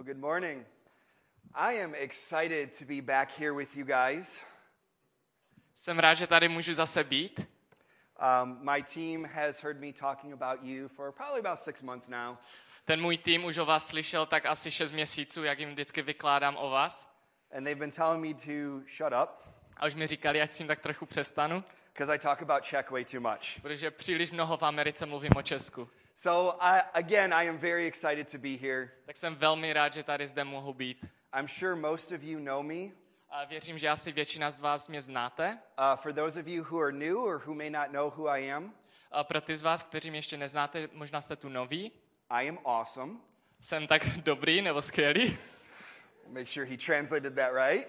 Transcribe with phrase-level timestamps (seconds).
[0.00, 0.64] Well, good morning.
[1.54, 4.40] I am excited to be back here with you guys.
[5.74, 7.40] Jsem rád, že tady můžu zase být.
[7.40, 12.36] Um, my team has heard me talking about you for probably about six months now.
[12.84, 16.56] Ten můj tým už o vás slyšel tak asi 6 měsíců, jak jim vždycky vykládám
[16.56, 17.12] o vás.
[17.56, 19.30] And they've been telling me to shut up
[19.76, 22.90] A už mi říkali, ať s tím tak trochu přestanu, because I talk about Czech
[22.90, 23.60] way too much.
[23.62, 25.88] protože příliš mnoho v Americe mluvím o Česku.
[26.22, 28.90] So, I, again, I am very excited to be here.
[29.06, 31.04] Tak jsem velmi rád, že tady zde mohu být.
[31.38, 32.90] I'm sure most of you know me.
[33.28, 35.58] A věřím, že asi většina z vás mě znáte.
[35.78, 38.52] Uh, for those of you who are new or who may not know who I
[38.52, 38.74] am,
[39.10, 41.92] A pro ty z vás, kteří mě ještě neznáte, možná jste tu noví.
[42.30, 43.12] I am awesome.
[43.60, 45.38] Jsem tak dobrý nebo skvělý.
[46.28, 47.88] Make sure he translated that right.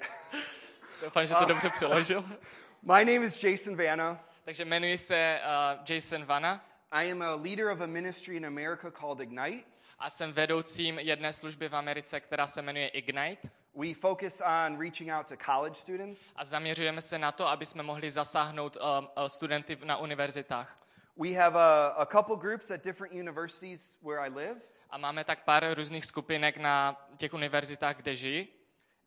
[1.02, 2.22] Doufám, že to dobře přeložil.
[2.82, 4.26] My name is Jason Vanna.
[4.44, 8.92] Takže jmenuji se uh, Jason Vanna I am a leader of a ministry in America
[8.92, 9.64] called Ignite.
[10.00, 13.50] a jsem vedoucím jedné služby v Americe, která se jmenuje Ignite.
[13.76, 16.30] We focus on reaching out to college students.
[16.36, 20.76] A zaměřujeme se na to, aby jsme mohli zasáhnout uh, studenty na univerzitách.
[21.18, 24.56] We have a, a couple groups at different universities where I live,
[24.90, 28.48] A máme tak pár různých skupinek na těch univerzitách, kde žijí.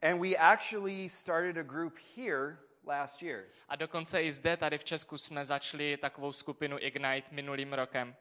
[0.03, 3.45] and we actually started a group here last year.
[3.69, 8.17] A dokonce i zde, tady v Česku, jsme začali takovou skupinu Ignite minulým rokem.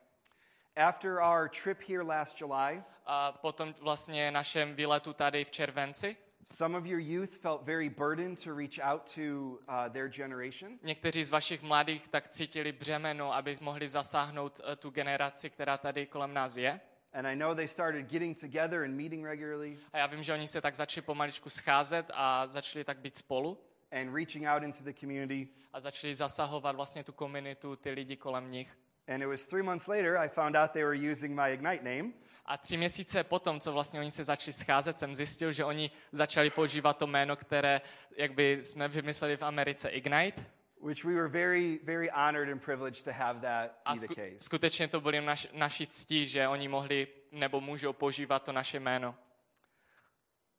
[0.75, 6.77] After our trip here last July, A potom vlastně našem výletu tady v červenci, some
[6.77, 10.79] of your youth felt very burdened to reach out to uh, their generation.
[10.83, 16.05] někteří z vašich mladých tak cítili břemeno, aby mohli zasáhnout eh, tu generaci, která tady
[16.05, 16.79] kolem nás je.
[17.13, 20.47] And I know they started getting together and meeting regularly A já vím, že oni
[20.47, 23.57] se tak začali pomaličku scházet a začali tak být spolu
[24.01, 25.47] and reaching out into the community.
[25.73, 28.77] a začali zasahovat vlastně tu komunitu, ty lidi kolem nich.
[29.07, 32.13] And it was three months later I found out they were using my Ignite name.
[32.45, 36.49] A tři měsíce potom, co vlastně oni se začali scházet, jsem zjistil, že oni začali
[36.49, 37.81] používat to jméno, které
[38.17, 40.45] jak by jsme vymysleli v Americe Ignite.
[40.81, 44.35] which we were very, very honored and privileged to have that A be the case.
[44.39, 49.15] skutečně to bylo naš, naší ctí, že oni mohli nebo můžou používat to naše jméno.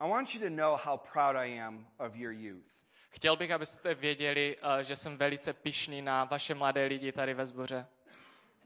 [0.00, 2.73] I want you to know how proud I am of your youth.
[3.14, 7.46] Chtěl bych, abyste věděli, eh, že jsem velice pišný na vaše mladé lidi tady ve
[7.46, 7.86] sboře.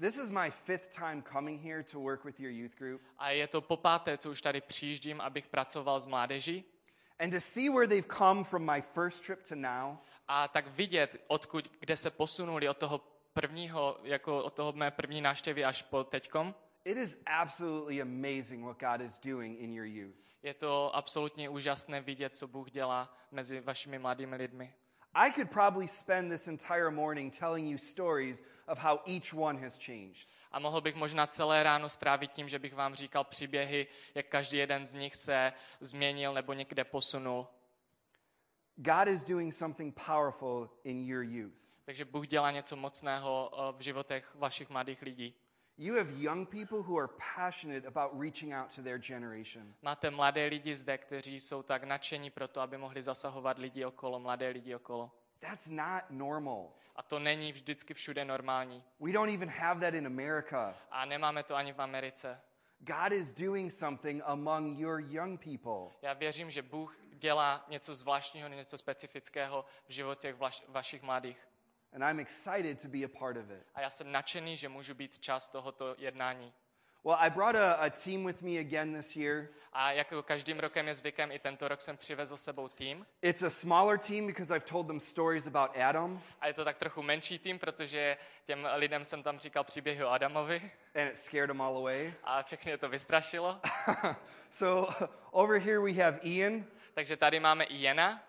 [0.00, 3.02] This is my fifth time coming here to work with your youth group.
[3.18, 6.64] A je to po páté, co už tady přijíždím, abych pracoval s mládeží.
[7.18, 9.96] And to see where they've come from my first trip to now,
[10.28, 13.00] A tak vidět, odkud, kde se posunuli od toho
[13.32, 16.54] prvního, jako od toho mé první návštěvy až po teďkom,
[16.84, 20.27] it is absolutely amazing what God is doing in your youth.
[20.42, 24.74] Je to absolutně úžasné vidět, co Bůh dělá mezi vašimi mladými lidmi.
[25.14, 29.78] I could probably spend this entire morning telling you stories of how each one has
[29.78, 30.28] changed.
[30.52, 34.58] A mohl bych možná celé ráno strávit tím, že bych vám říkal příběhy, jak každý
[34.58, 37.46] jeden z nich se změnil nebo někde posunul.
[38.76, 41.68] God is doing something powerful in your youth.
[41.84, 45.34] Takže Bůh dělá něco mocného eh, v životech vašich mladých lidí.
[45.80, 49.74] You have young people who are passionate about reaching out to their generation.
[49.82, 54.20] Máte mladé lidi zde, kteří jsou tak nadšení pro to, aby mohli zasahovat lidi okolo,
[54.20, 55.10] mladé lidi okolo.
[55.38, 56.72] That's not normal.
[56.96, 58.84] A to není vždycky všude normální.
[59.00, 60.74] We don't even have that in America.
[60.90, 62.40] A nemáme to ani v Americe.
[62.80, 65.96] God is doing something among your young people.
[66.02, 71.47] Já věřím, že Bůh dělá něco zvláštního, něco specifického v životech vaš, vašich mladých.
[71.92, 73.66] And I'm excited to be a part of it.
[73.74, 76.52] A já jsem nadšený, že můžu být část tohoto jednání.
[77.04, 79.48] Well, I brought a, a team with me again this year.
[79.72, 83.06] A jako každým rokem je zvykem, i tento rok jsem přivezl sebou tým.
[83.22, 86.76] It's a smaller team because I've told them stories about Adam, A je to tak
[86.78, 91.50] trochu menší tým, protože těm lidem jsem tam říkal příběhy o Adamovi and it scared
[91.50, 92.14] them all away.
[92.24, 93.60] a všechny to vystrašilo.
[94.50, 94.94] so
[95.30, 96.64] over here we have Ian.
[96.94, 98.22] Takže tady máme i Jena.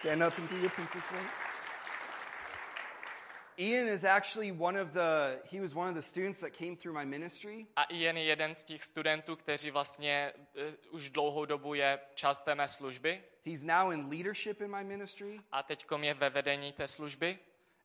[0.00, 1.51] Stand up and do your princess way.
[3.58, 6.94] Ian is actually one of the, he was one of the students that came through
[6.94, 7.66] my ministry.
[7.76, 12.44] A Ian je jeden z těch studentů, kteří vlastně uh, už dlouhou dobu je část
[12.44, 16.72] té mé služby He's now in leadership in my ministry a teďkom je ve vedení
[16.72, 17.38] té služby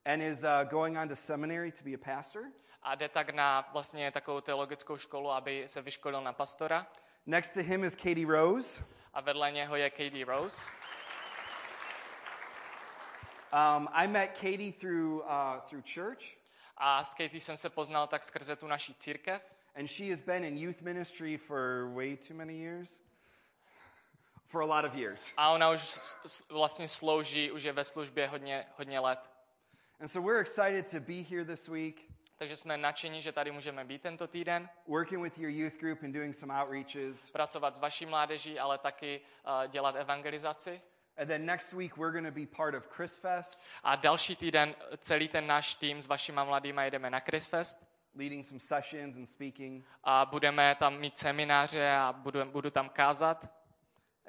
[0.06, 2.44] and is uh, going on to seminary to be a pastor.
[2.84, 6.88] a jde tak na vlastně takovou teologickou školu, aby se vyškolil na pastora.
[7.25, 8.84] Next to him is Katie Rose.
[9.14, 10.72] A vedle něho je Katie Rose.
[13.54, 16.38] Um, I met Katie through, uh, through church,
[16.78, 19.42] A s Katie jsem se poznal tak skrze tu naší církev.
[19.76, 23.00] and she has been in youth ministry for way too many years.
[24.48, 25.34] For a lot of years.
[25.38, 25.98] A ona už
[26.50, 29.20] vlastně slouží, už je ve službě hodně, hodně let.
[30.00, 32.02] And so we're excited to be here this week.
[32.38, 36.12] Takže jsme nadšení, že tady můžeme být tento týden, working with your youth group and
[36.12, 37.32] doing some outreaches.
[37.32, 40.82] pracovat s vaší mládeží, ale taky uh, dělat evangelizaci.
[41.18, 44.75] And then next week, we're going to be part of Chris Fest, A další týden
[44.98, 47.88] celý ten náš tým s vašima mladýma jedeme na Chrisfest
[48.18, 49.84] leading some sessions and speaking.
[50.04, 53.46] a budeme tam mít semináře a budu, budu tam kázat.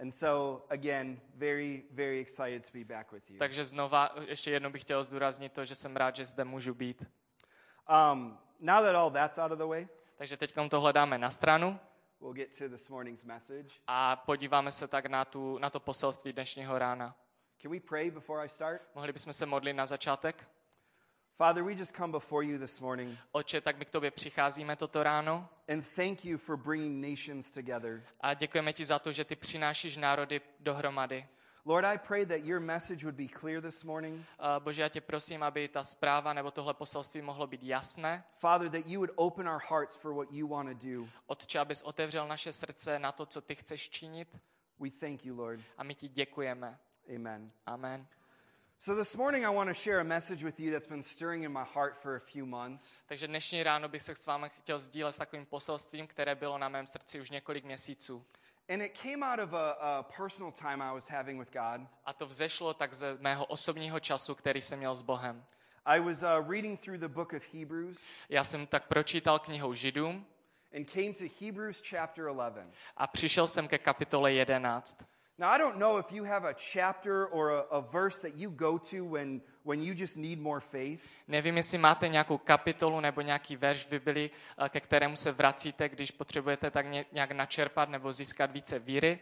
[0.00, 3.38] And so, again, very, very excited to be back with you.
[3.38, 7.02] Takže znova ještě jednou bych chtěl zdůraznit to, že jsem rád, že zde můžu být.
[8.12, 11.80] Um, now that all that's out of the way, Takže teď tohle dáme na stranu
[12.20, 13.68] we'll get to this morning's message.
[13.86, 17.16] a podíváme se tak na, tu, na to poselství dnešního rána.
[17.62, 18.82] Can we pray before I start?
[18.94, 20.48] Mohli bychom se modlit na začátek?
[21.36, 25.02] Father, we just come before you this morning Oče, tak my k tobě přicházíme toto
[25.02, 28.02] ráno and thank you for bringing nations together.
[28.20, 31.26] a děkujeme ti za to, že ty přinášíš národy dohromady.
[31.68, 34.24] Lord, I pray that your message would be clear this morning.
[34.38, 38.24] A Bože, já tě prosím, aby ta zpráva nebo tohle poselství mohlo být jasné.
[38.34, 41.08] Father, that you would open our hearts for what you want to do.
[41.26, 44.36] Otče, abys otevřel naše srdce na to, co ty chceš činit.
[44.78, 45.60] We thank you, Lord.
[45.76, 46.78] A my ti děkujeme.
[47.16, 47.52] Amen.
[47.66, 48.06] Amen.
[48.78, 51.52] So this morning, I want to share a message with you that's been stirring in
[51.52, 52.84] my heart for a few months.
[53.06, 56.68] Takže dnešní ráno bych se s vámi chtěl sdílet s takovým poselstvím, které bylo na
[56.68, 58.24] mém srdci už několik měsíců.
[58.68, 61.86] And it came out of a, a personal time I was having with God.
[62.04, 65.44] A to vzešlo tak ze mého osobního času, který jsem měl s Bohem.
[65.84, 67.98] I was uh, reading through the book of Hebrews
[68.28, 70.26] Já jsem tak pročítal knihou Židům
[70.76, 72.74] and came to Hebrews chapter 11.
[72.96, 75.02] a přišel jsem ke kapitole 11.
[75.38, 78.50] Now, I don't know if you have a chapter or a, a verse that you
[78.50, 81.00] go to when, when you just need more faith.
[81.28, 84.30] Nevím, jestli máte nějakou kapitolu nebo nějaký verš v Bibli,
[84.64, 89.20] eh, ke kterému se vracíte, když potřebujete tak ně- nějak načerpat nebo získat více víry.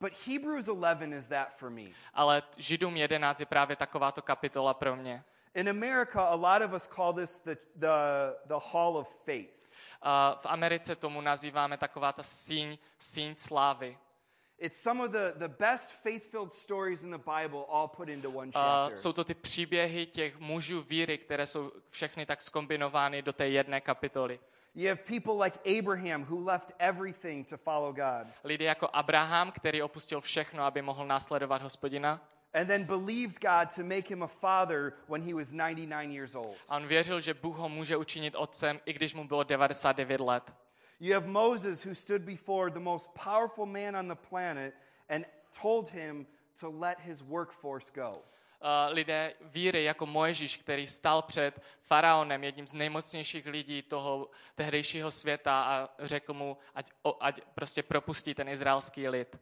[0.00, 1.82] But Hebrews 11 is that for me.
[2.14, 5.24] Ale Židům 11 je právě takováto kapitola pro mě.
[5.54, 7.88] In America, a lot of us call this the, the,
[8.46, 9.70] the hall of faith.
[10.02, 13.98] A v Americe tomu nazýváme taková ta síň, síň slávy.
[14.60, 18.30] It's some of the, the best faith filled stories in the Bible all put into
[18.30, 18.98] one A chapter.
[18.98, 23.80] jsou to ty příběhy těch mužů víry, které jsou všechny tak skombinovány do té jedné
[23.80, 24.40] kapitoly.
[24.74, 29.82] You have people like Abraham who left everything to follow God Lidé jako Abraham, který
[29.82, 32.20] opustil všechno, aby mohl následovat hospodina.
[32.54, 36.56] and then believed God to make him a father when he was 99 years old.
[36.68, 40.42] A on věřil, že Bůh ho může učinit otcem, i když mu bylo 99 let.
[41.00, 44.74] You have Moses who stood before the most powerful man on the planet
[45.08, 45.24] and
[45.62, 46.26] told him
[46.60, 48.22] to let his workforce go.
[48.60, 55.10] Uh, lidé víry jako Mojžíš, který stal před faraonem, jedním z nejmocnějších lidí toho tehdejšího
[55.10, 59.36] světa a řekl mu, ať, o, ať prostě propustí ten izraelský lid.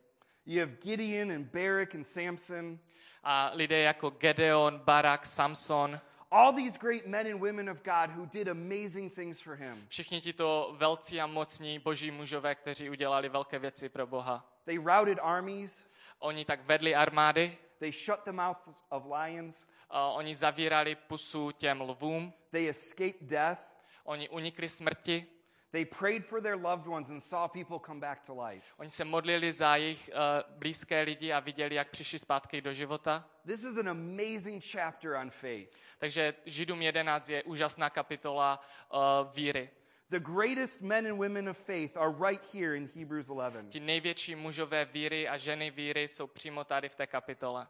[0.46, 2.78] You have Gideon and Barak and Samson,
[3.24, 6.00] A lidé jako Gedeon, Barak, Samson,
[6.31, 9.87] all these great men and women of God who did amazing things for him.
[9.88, 14.44] všichni tito velcí a mocní boží mužové, kteří udělali velké věci pro Boha.
[14.64, 15.84] They routed armies,
[16.19, 21.81] Oni tak vedli armády, they shut the mouths of lions, a oni zavírali pusu těm
[21.81, 23.61] lvům, they escaped death,
[24.05, 25.26] oni unikli smrti,
[25.76, 28.64] they prayed for their loved ones and saw people come back to life.
[28.78, 33.28] oni se modlili za jejich uh, blízké lidi a viděli, jak přišli zpátky do života.
[33.46, 35.70] This is an amazing chapter on faith.
[35.99, 38.61] Takže Židům 11 je úžasná kapitola
[38.93, 39.00] uh,
[39.34, 39.70] víry.
[40.11, 43.73] The greatest men and women of faith are right here in Hebrews 11.
[43.73, 47.66] Ti největší mužové víry a ženy víry jsou přímo tady v té kapitole.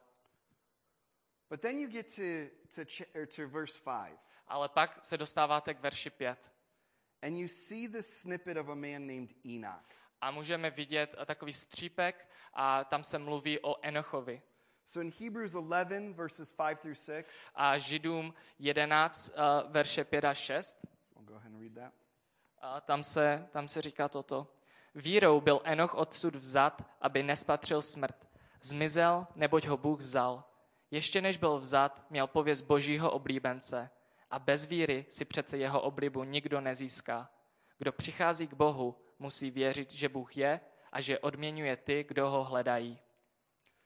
[1.51, 2.23] But then you get to,
[2.75, 6.56] to, to verse 5, Ale pak se dostáváte k verši 5.
[7.23, 9.85] and you see this snippet of a man named Enoch.
[10.21, 14.43] A můžeme vidět eh, takový střípek a tam se mluví o Enochovi.
[14.87, 20.35] So in Hebrews 11, verses 5 through 6, A Židům 11, uh, verše 5 a
[20.35, 20.79] 6,
[21.17, 21.93] I'll go ahead and read that.
[22.61, 24.53] a tam se, tam se říká toto.
[24.95, 28.29] Vírou byl Enoch odsud vzat, aby nespatřil smrt.
[28.63, 30.45] Zmizel, neboť ho Bůh vzal.
[30.91, 33.91] Ještě než byl vzat, měl pověst božího oblíbence.
[34.31, 37.31] A bez víry si přece jeho oblibu nikdo nezíská.
[37.79, 40.61] Kdo přichází k Bohu, musí věřit, že Bůh je
[40.93, 42.99] a že odměňuje ty, kdo ho hledají.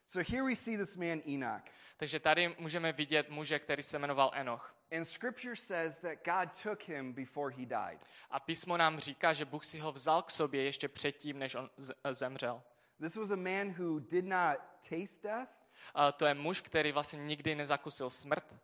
[0.07, 1.63] So here we see this man Enoch.
[1.97, 4.75] Takže tady můžeme vidět muže, který se jmenoval Enoch.
[4.97, 8.07] And scripture says that God took him before he died.
[8.31, 11.71] A písmo nám říká, že Bůh si ho vzal k sobě ještě předtím, než on
[11.77, 12.63] z- zemřel.
[13.01, 14.57] This was a man who did not
[14.89, 15.51] taste death,
[15.95, 18.55] A to je muž, který vlastně nikdy nezakusil smrt,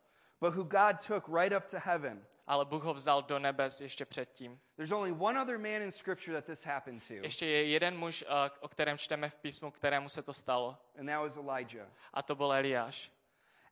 [0.46, 2.26] but who God took right up to heaven.
[2.46, 4.60] ale Bůh ho vzal do nebes ještě předtím.
[4.76, 8.24] There's only one other man in scripture that this happened to, Ještě je jeden muž,
[8.28, 10.78] a, o kterém čteme v písmu, kterému se to stalo.
[10.98, 11.88] and that was Elijah.
[12.14, 13.10] A to byl Eliáš.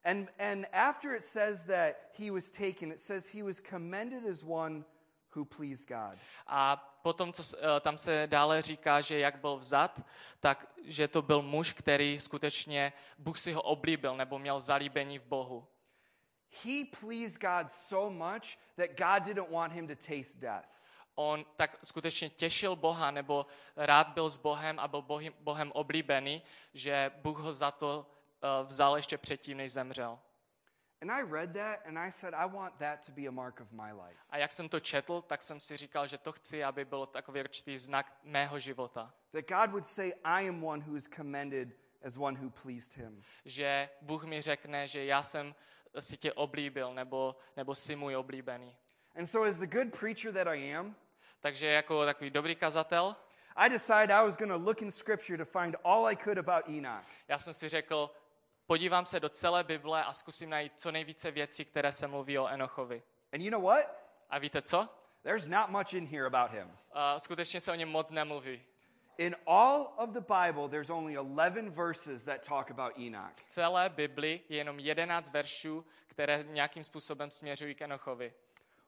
[0.04, 4.42] And, and after it says that he was taken, it says he was commended as
[4.42, 4.84] one
[5.36, 6.18] who pleased God.
[6.46, 10.00] A potom, co eh, tam se dále říká, že jak byl vzat,
[10.40, 15.24] tak že to byl muž, který skutečně, Bůh si ho oblíbil nebo měl zalíbení v
[15.24, 15.66] Bohu.
[16.62, 20.68] He pleased God so much that God didn't want him to taste death.
[21.14, 23.46] On tak skutečně těšil Boha nebo
[23.76, 26.42] rád byl s Bohem a byl Bohem, Bohem oblíbený,
[26.74, 28.06] že Bůh ho za to
[28.42, 30.18] eh, vzal ještě předtím, než zemřel.
[31.02, 33.72] And I read that and I said, I want that to be a mark of
[33.72, 34.20] my life.
[34.30, 37.40] A jak jsem to četl, tak jsem si říkal, že to chci, aby bylo takový
[37.40, 39.14] určitý znak mého života.
[39.32, 41.68] That God would say, I am one who is commended
[42.04, 43.22] as one who pleased him.
[43.44, 45.54] Že Bůh mi řekne, že já jsem
[46.02, 48.76] si tě oblíbil, nebo, nebo jsi můj oblíbený.
[49.16, 50.96] And so, as the good preacher that I am,
[51.44, 53.16] Takže jako takový dobrý kazatel,
[53.56, 56.68] I decided I was going to look in Scripture to find all I could about
[56.68, 57.04] Enoch.
[57.28, 58.10] já jsem si řekl,
[58.66, 62.48] podívám se do celé Bible a zkusím najít co nejvíce věcí, které se mluví o
[62.48, 63.02] Enochovi.
[63.32, 63.86] And you know what?
[64.30, 64.88] A víte co?
[65.22, 66.66] There's not much in here about him.
[66.66, 68.64] Uh, skutečně se o něm moc nemluví.
[69.18, 73.32] In all of the Bible, there's only 11 verses that talk about Enoch.
[73.36, 78.32] V celé Bibli je jenom 11 veršů, které nějakým způsobem směřují k Enochovi.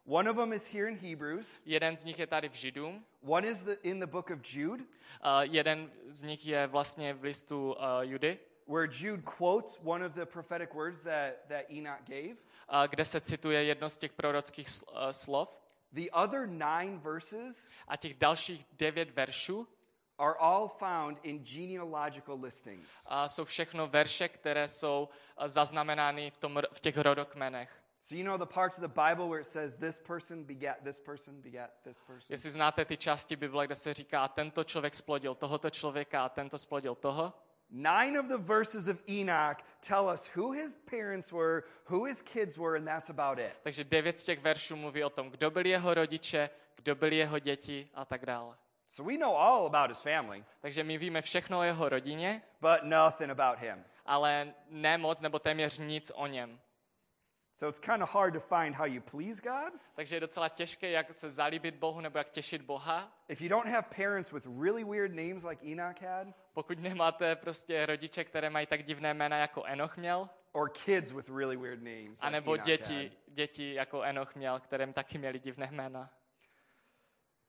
[0.09, 3.49] One of them is here in Hebrews, Jeden z nich je tady v Židům, one
[3.49, 7.73] is the, in the book of Jude, uh, jeden z nich je vlastně v listu
[7.73, 12.33] uh, Judy, where Jude quotes one of the prophetic words that, that Enoch gave.
[12.33, 15.49] uh, kde se cituje jedno z těch prorockých uh, slov.
[15.93, 19.69] The other nine verses A těch dalších devět veršů
[20.19, 22.87] are all found in genealogical listings.
[23.11, 25.09] uh, jsou všechno verše, které jsou
[25.47, 27.83] zaznamenány v, tom, v těch rodokmenech.
[28.03, 30.99] So you know the parts of the Bible where it says this person begat this
[30.99, 32.27] person begat this person?
[32.29, 36.59] Jestli znáte ty části Bible, kde se říká, tento člověk splodil tohoto člověka a tento
[36.59, 37.33] splodil toho,
[37.71, 39.57] Nine of the verses of Enoch
[39.89, 43.53] tell us who his parents were, who his kids were, and that's about it.
[43.63, 47.39] takže devět z těch veršů mluví o tom, kdo byli jeho rodiče, kdo byli jeho
[47.39, 48.57] děti a tak dále.
[48.89, 52.83] So we know all about his family, Takže my víme všechno o jeho rodině, but
[52.83, 53.85] nothing about him.
[54.07, 56.61] ale ne moc nebo téměř nic o něm.
[57.55, 60.91] So it's kind of hard to find how you please God Takže je docela těžké,
[60.91, 64.85] jak se zalíbit Bohu nebo jak těšit Boha, if you don't have parents with really
[64.85, 69.65] weird names like Enoch had, pokud nemáte prostě rodiče, které mají tak divné jména, jako
[69.65, 72.11] Enoch měl, or kids with really weird names.
[72.11, 73.35] Like anebo Enoch děti, had.
[73.35, 76.11] děti jako Enoch měl, kterým taky měli divné jména.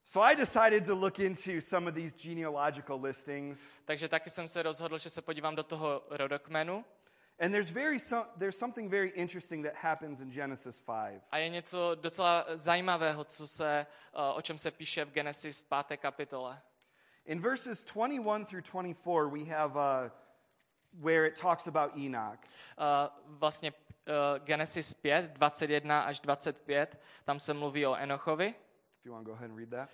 [0.09, 3.69] So I decided to look into some of these genealogical listings.
[3.85, 6.85] Takže taky jsem se rozhodl, že se podívám do toho rodokmenu.
[7.39, 11.21] And there's, very some, there's something very interesting that happens in Genesis 5.
[11.31, 15.97] A je něco docela zajímavého, co se, eh, o čem se píše v Genesis 5.
[15.97, 16.61] kapitole.
[17.25, 20.11] In verses 21 through 24, we have uh,
[21.03, 22.39] where it talks about Enoch.
[22.43, 23.73] Eh, Vlastně
[24.07, 28.55] eh, Genesis 5, 21 až 25, tam se mluví o Enochovi.
[29.07, 29.89] You want to go ahead and read that.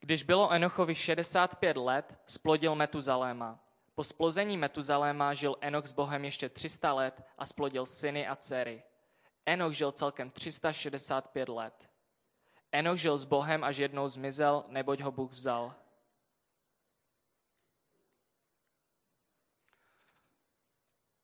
[0.00, 3.58] Když bylo Enochovi 65 let, splodil Metuzaléma.
[3.94, 8.82] Po splození Metuzaléma žil Enoch s Bohem ještě 300 let a splodil syny a dcery.
[9.46, 11.90] Enoch žil celkem 365 let.
[12.72, 15.74] Enoch žil s Bohem až jednou zmizel, neboť ho Bůh vzal.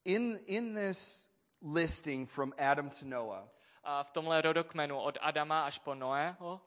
[0.04, 1.28] In, in this
[1.74, 3.48] listing from Adam to Noah,
[3.84, 6.60] A v tomhle rodokmenu od Adama až po Noého,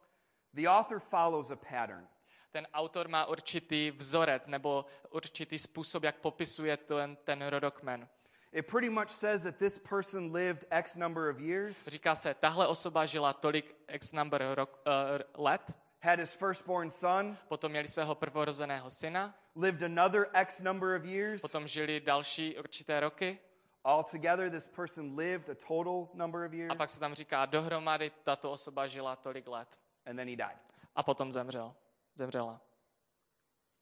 [0.53, 2.07] the author follows a pattern.
[2.51, 8.07] ten autor má určitý vzorec nebo určitý způsob, jak popisuje ten, ten rodokmen.
[8.51, 12.67] It pretty much says that this person lived X number of years, Říká se, tahle
[12.67, 15.61] osoba žila tolik x number rok, uh, let,
[16.01, 21.41] had his firstborn son, potom měli svého prvorozeného syna, lived another X number of years.
[21.41, 23.39] potom žili další určité roky
[23.83, 28.11] Altogether, this person lived a total number of years, a pak se tam říká, dohromady
[28.23, 30.57] tato osoba žila tolik let and then he died.
[30.95, 31.75] a potom zemřel.
[32.15, 32.61] Zemřela.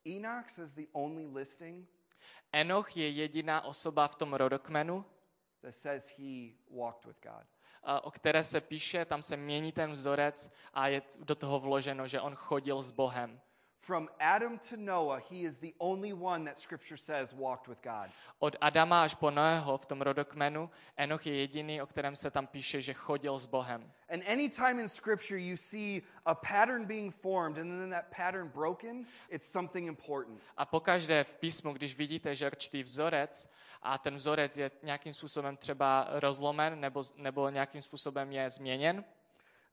[0.05, 1.89] Enoch says the only listing
[2.51, 5.05] Enoch je jediná osoba v tom rodokmenu,
[5.61, 7.47] that says he walked with God.
[8.03, 12.21] o které se píše, tam se mění ten vzorec a je do toho vloženo, že
[12.21, 13.41] on chodil s Bohem.
[13.79, 18.09] From Adam to Noah, he is the only one that scripture says walked with God.
[18.39, 22.47] Od Adama až po Noého v tom rodokmenu Enoch je jediný, o kterém se tam
[22.47, 23.91] píše, že chodil s Bohem.
[24.09, 29.05] And anytime in scripture you see a pattern being formed and then that pattern broken,
[29.29, 30.41] it's something important.
[30.57, 35.57] A pokaždé v písmu, když vidíte, že určitý vzorec a ten vzorec je nějakým způsobem
[35.57, 39.03] třeba rozlomen nebo, nebo nějakým způsobem je změněn,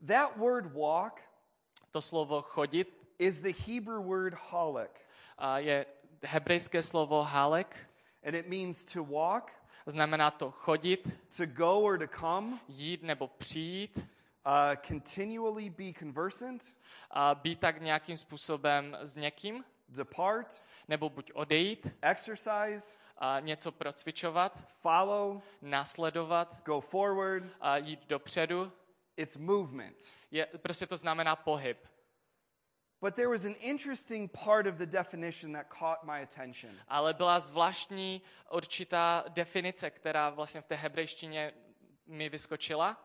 [0.06, 1.20] That word walk
[1.90, 5.00] to slovo chodit is the Hebrew word halak,
[5.38, 5.86] a je
[6.22, 7.76] hebrejské slovo halek
[8.22, 9.52] and it means to walk,
[9.86, 16.74] Znamená to chodit, to go or to come, jít nebo přijít, uh, continually be conversant,
[17.10, 24.58] a být tak nějakým způsobem s někým, depart, nebo buď odejít, exercise, a něco procvičovat,
[24.68, 27.44] follow, následovat, go forward.
[27.60, 28.72] a jít dopředu.
[29.16, 29.96] It's movement.
[30.30, 31.78] Je, prostě to znamená pohyb.
[33.04, 36.70] But there was an interesting part of the definition that caught my attention.
[36.88, 41.52] Ale byla zvláštní určitá definice, která vlastně v té hebrejštině
[42.06, 43.04] mi vyskočila.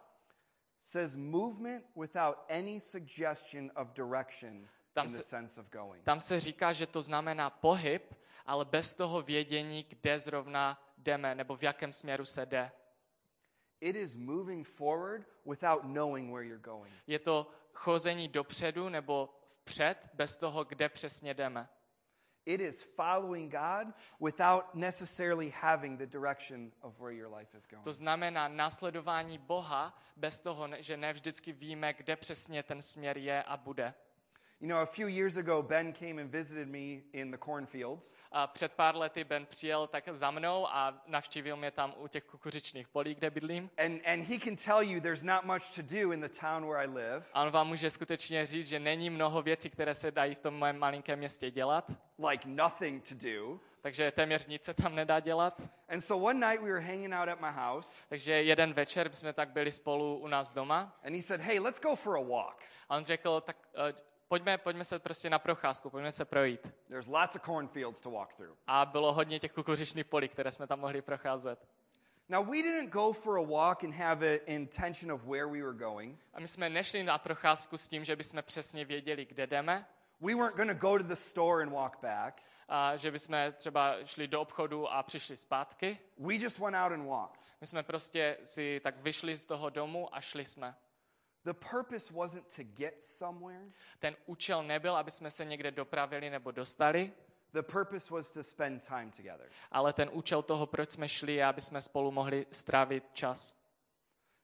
[0.79, 6.03] Says movement without any suggestion of direction Tam in the se- sense of going.
[6.03, 8.13] Tam se říká, že to znamená pohyb,
[8.45, 12.71] ale bez toho vědění, kde zrovna jdeme, nebo v jakém směru se jde.
[13.81, 16.93] It is moving forward without knowing where you're going.
[17.07, 19.38] Je to chození dopředu nebo
[19.69, 21.69] vpřed, bez toho, kde přesně jdeme.
[22.45, 27.83] It is following God without necessarily having the direction of where your life is going.
[27.83, 33.43] To znamená následování Boha bez toho, že ne vždycky víme, kde přesně ten směr je
[33.43, 33.93] a bude.
[34.61, 38.47] You know, a few years ago, Ben came and visited me in the cornfields, A
[38.47, 42.87] před pár lety Ben přijel tak za mnou a navštívil mě tam u těch kukuřičných
[42.87, 43.69] polí, kde bydlím.
[43.85, 46.83] and, and he can tell you there's not much to do in the town where
[46.83, 50.35] I live, A on vám může skutečně říct, že není mnoho věcí, které se dají
[50.35, 51.91] v tom mém malinkém městě dělat,
[52.29, 53.59] like nothing to do.
[53.81, 55.61] takže téměř nic se tam nedá dělat.
[55.89, 59.33] And so one night we were hanging out at my house, Takže jeden večer jsme
[59.33, 62.61] tak byli spolu u nás doma and he said, Hey, let's go for a walk.
[62.89, 63.57] a on řekl, tak
[63.91, 66.67] uh, pojďme, pojďme se prostě na procházku, pojďme se projít.
[66.87, 68.57] There's lots of cornfields to walk through.
[68.67, 71.67] A bylo hodně těch kukuřičných polí, které jsme tam mohli procházet.
[72.29, 75.73] Now, we didn't go for a walk and have an intention of where we were
[75.77, 76.19] going.
[76.33, 79.85] A my jsme nešli na procházku s tím, že bychom přesně věděli, kde jdeme,
[80.21, 82.41] We weren't going to go to the store and walk back.
[82.67, 85.99] a že bychom třeba šli do obchodu a přišli zpátky.
[86.17, 87.41] We just went out and walked.
[87.61, 90.75] My jsme prostě si tak vyšli z toho domu a šli jsme.
[91.43, 96.51] The purpose wasn't to get somewhere, Ten účel nebyl, aby jsme se někde dopravili nebo
[96.51, 97.13] dostali,
[97.53, 101.45] the purpose was to spend time together, ale ten účel toho, proč jsme šli, je,
[101.45, 103.53] aby jsme spolu mohli strávit čas,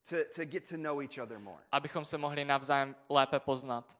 [0.10, 1.64] to, to get to know each other more.
[1.72, 3.98] abychom se mohli navzájem lépe poznat.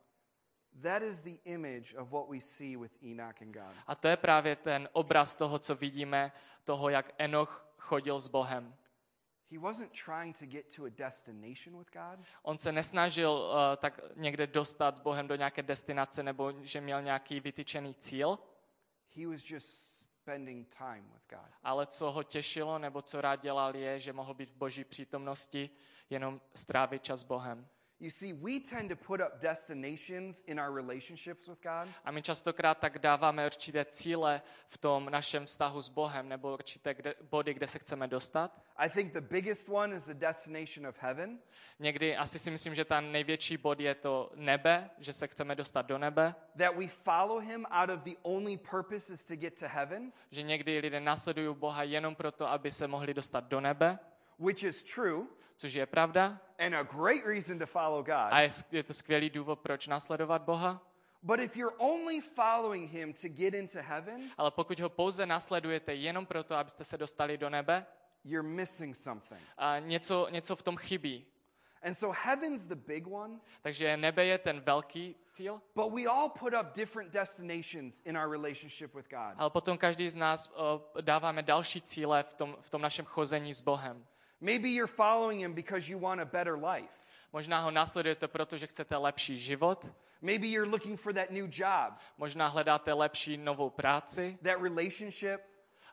[0.82, 3.76] That is the image of what we see with Enoch and God.
[3.88, 6.32] A to je právě ten obraz toho, co vidíme,
[6.64, 8.76] toho, jak Enoch chodil s Bohem.
[9.52, 12.26] He wasn't trying to get to a destination with God.
[12.42, 17.02] On se nesnažil uh, tak někde dostat s Bohem do nějaké destinace nebo že měl
[17.02, 18.40] nějaký vytyčený cíl,
[19.16, 21.52] He was just spending time with God.
[21.64, 25.70] ale co ho těšilo nebo co rád dělal je, že mohl být v boží přítomnosti,
[26.10, 27.68] jenom strávit čas s Bohem.
[28.00, 32.22] You see, we tend to put up destinations in our relationships with God, A my
[32.22, 37.54] častokrát tak dáváme určité cíle v tom našem vztahu s Bohem nebo určité kde, body,
[37.54, 38.62] kde se chceme dostat.
[38.78, 41.40] I think the biggest one is the destination of heaven.
[41.80, 45.82] Někdy asi si myslím, že ten největší bod je to nebe, že se chceme dostat
[45.82, 49.68] do nebe, That we follow him out of the only purpose is to get to
[49.68, 54.00] heaven, že někdy lidé následují Boha jenom proto, aby se mohli dostat do nebe,
[54.40, 58.32] which is true což je pravda and a great reason to follow God.
[58.32, 60.82] a je, je to skvělý důvod, proč následovat Boha.
[61.24, 65.94] But if you're only following him to get into heaven, Ale pokud ho pouze následujete
[65.94, 67.86] jenom proto, abyste se dostali do nebe,
[68.24, 69.42] you're missing something.
[69.58, 71.26] a něco, něco v tom chybí.
[71.84, 76.30] And so heaven's the big one, Takže nebe je ten velký cíl, but we all
[76.30, 79.34] put up different destinations in our relationship with God.
[79.38, 83.54] ale potom každý z nás uh, dáváme další cíle v tom, v tom našem chození
[83.54, 84.06] s Bohem.
[84.42, 87.06] Maybe you're following him because you want a better life.
[87.34, 89.86] Možná ho následujete, protože chcete lepší život,
[90.22, 95.42] Maybe you're looking for that new job, možná hledáte lepší novou práci, that relationship.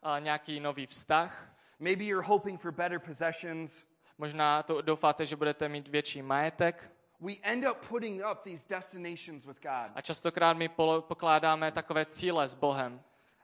[0.03, 3.85] a nějaký nový vztah, Maybe you're hoping for better possessions.
[4.19, 6.91] možná to doufáte, že budete mít větší majetek.
[7.21, 9.91] We end up putting up these destinations with God.
[9.95, 10.69] A častokrát my
[11.01, 13.01] pokládáme takové cíle s Bohem.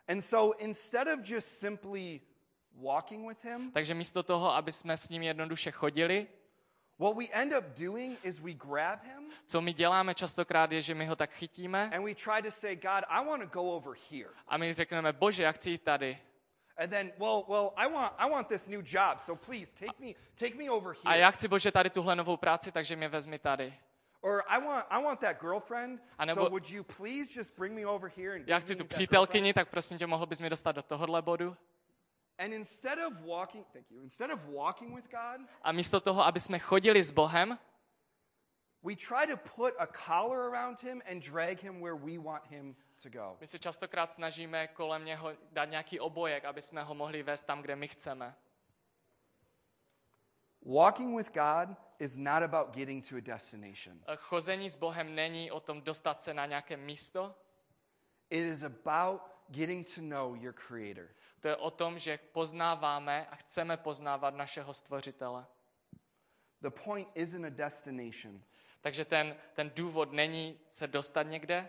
[0.08, 2.20] And so instead of just simply
[2.82, 6.26] walking with him, Takže místo toho, aby jsme s ním jednoduše chodili,
[6.98, 10.94] what we end up doing is we grab him co my děláme častokrát je, že
[10.94, 13.96] my ho tak chytíme and we try to say, God, I want to go over
[14.10, 14.30] here.
[14.48, 16.18] a my řekneme, bože, já chci jít tady.
[16.76, 20.12] And then, well, well, I want, I want this new job, so please take me,
[20.38, 21.20] take me over A here.
[21.20, 23.74] já chci, bože, tady tuhle novou práci, takže mě vezmi tady.
[24.20, 27.74] Or I want, I want that girlfriend, A nebo- so would you please just bring
[27.74, 30.72] me over here and Já chci tu přítelkyni, tak prosím tě, mohl bys mi dostat
[30.72, 31.56] do tohohle bodu?
[32.38, 36.40] And instead of walking, thank you, instead of walking with God, A místo toho, aby
[36.40, 37.58] jsme chodili s Bohem,
[38.82, 42.76] we try to put a collar around him and drag him where we want him
[43.02, 43.36] to go.
[43.40, 47.62] my se častokrát snažíme kolem něho dát nějaký obojek, aby jsme ho mohli vést tam,
[47.62, 48.34] kde my chceme.
[50.62, 54.00] Walking with God is not about getting to a destination.
[54.06, 57.34] Eh, Chození s Bohem není o tom dostat se na nějaké místo,
[58.30, 61.08] It is about getting to know your Creator.
[61.40, 65.46] To je o tom, že poznáváme a chceme poznávat našeho stvořitele.
[66.60, 68.42] The point isn't a destination,
[68.80, 71.68] Takže ten, ten důvod není se dostat někde,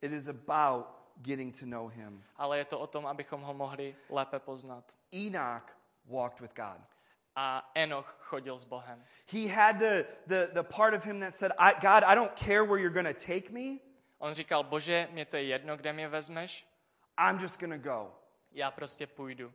[0.00, 2.24] it is about getting to know Him.
[2.36, 4.84] ale je to o tom, abychom ho mohli lépe poznat.
[5.12, 6.80] Enoch walked with God.
[7.36, 9.04] A Enoch chodil s Bohem.
[9.26, 12.64] He had the, the, the part of him that said, I, God, I don't care
[12.64, 13.78] where you're going to take me,
[14.18, 16.66] On říkal, bože, mě to je jedno, kde mě vezmeš,
[17.18, 18.14] I'm just going to go.
[18.54, 19.52] Já prostě půjdu.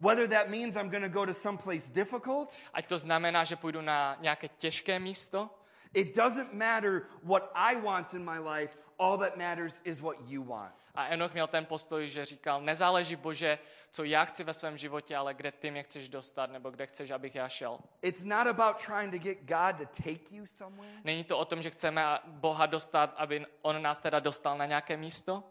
[0.00, 3.80] Whether that means I'm going to go to someplace difficult, Ať to znamená, že půjdu
[3.80, 5.50] na nějaké těžké místo,
[5.94, 8.78] it doesn't matter what I want in my life.
[8.98, 10.74] All that matters is what you want.
[10.94, 13.58] A Enoch měl ten postoj, že říkal, nezáleží Bože,
[13.90, 17.10] co já chci ve svém životě, ale kde ty mě chceš dostat, nebo kde chceš,
[17.10, 17.78] abych já šel.
[18.02, 21.00] It's not about trying to get God to take you somewhere.
[21.04, 24.96] Není to o tom, že chceme Boha dostat, aby on nás teda dostal na nějaké
[24.96, 25.44] místo,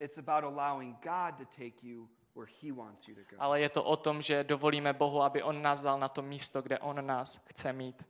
[0.00, 3.36] It's about allowing God to take you where He wants you to go.
[3.38, 6.62] ale je to o tom, že dovolíme Bohu, aby on nás dal na to místo,
[6.62, 8.02] kde on nás chce mít.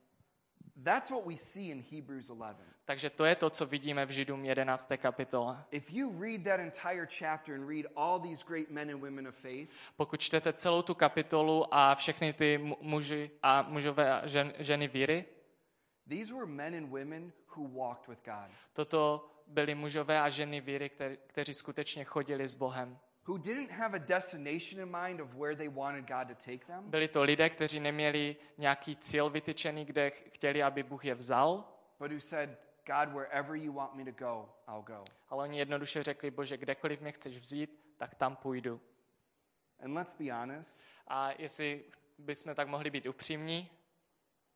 [0.85, 2.57] That's what we see in Hebrews 11.
[2.85, 4.89] Takže to je to, co vidíme v Židům 11.
[4.97, 5.65] kapitole.
[5.71, 9.35] If you read that entire chapter and read all these great men and women of
[9.35, 14.53] faith, Pokud čtete celou tu kapitolu a všechny ty mu- muži a mužové a žen,
[14.59, 15.25] ženy víry,
[16.09, 20.89] these were men and women who walked with God, toto byli mužové a ženy víry,
[20.89, 22.99] kter, kteří skutečně chodili s Bohem.
[23.27, 26.91] who didn't have a destination in mind of where they wanted God to take them,
[26.91, 31.65] Byli to lidé, kteří neměli nějaký cíl vytyčený, kde ch- chtěli, aby Bůh je vzal,
[31.99, 32.51] but who said,
[32.87, 35.05] God, wherever you want me to go, I'll go.
[35.29, 38.81] ale oni jednoduše řekli, bože, kdekoliv mě chceš vzít, tak tam půjdu.
[39.85, 41.85] And let's be honest, A jestli
[42.19, 43.71] bychom tak mohli být upřímní,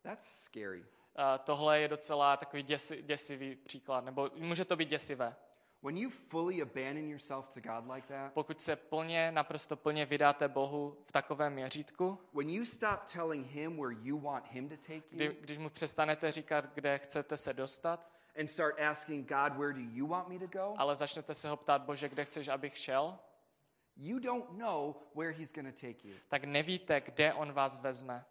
[0.01, 0.85] that's scary.
[1.15, 5.35] A tohle je docela takový děsi, děsivý příklad, nebo může to být děsivé.
[5.83, 10.47] When you fully abandon yourself to God like that, Pokud se plně, naprosto plně vydáte
[10.47, 15.01] Bohu v takovém měřítku, when you stop telling Him where you want Him to take
[15.09, 18.07] kdy, you když mu přestanete říkat, kde chcete se dostat,
[18.39, 20.73] and start asking God, where do you want me to go?
[20.77, 23.19] ale začnete se ho ptát, Bože, kde chceš, abych šel,
[23.97, 26.13] You don't know where He's going to take you.
[26.27, 28.25] tak nevíte, kde on vás vezme.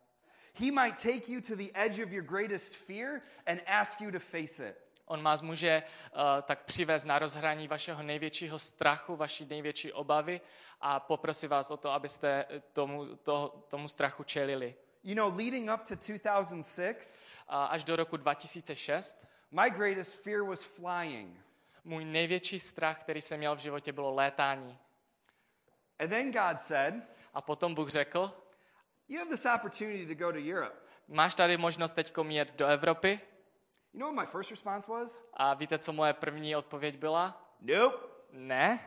[0.61, 4.19] He might take you to the edge of your greatest fear and ask you to
[4.19, 4.77] face it.
[5.07, 10.41] On vás může uh, tak přivést na rozhraní vašeho největšího strachu, vaší největší obavy
[10.81, 14.75] a poprosit vás o to, abyste tomu, to, tomu strachu čelili.
[15.03, 20.65] You know, leading up to 2006, A až do roku 2006 my greatest fear was
[20.65, 21.41] flying.
[21.85, 24.79] můj největší strach, který jsem měl v životě, bylo létání.
[25.99, 26.95] And then God said,
[27.35, 28.44] A potom Bůh řekl,
[29.09, 30.75] You have this opportunity to go to Europe.
[31.09, 33.21] máš tady možnost teď jet do Evropy.
[33.93, 35.21] You know what my first response was?
[35.35, 37.43] A víte, co moje první odpověď byla?
[37.61, 37.97] Nope,
[38.33, 38.81] Ne,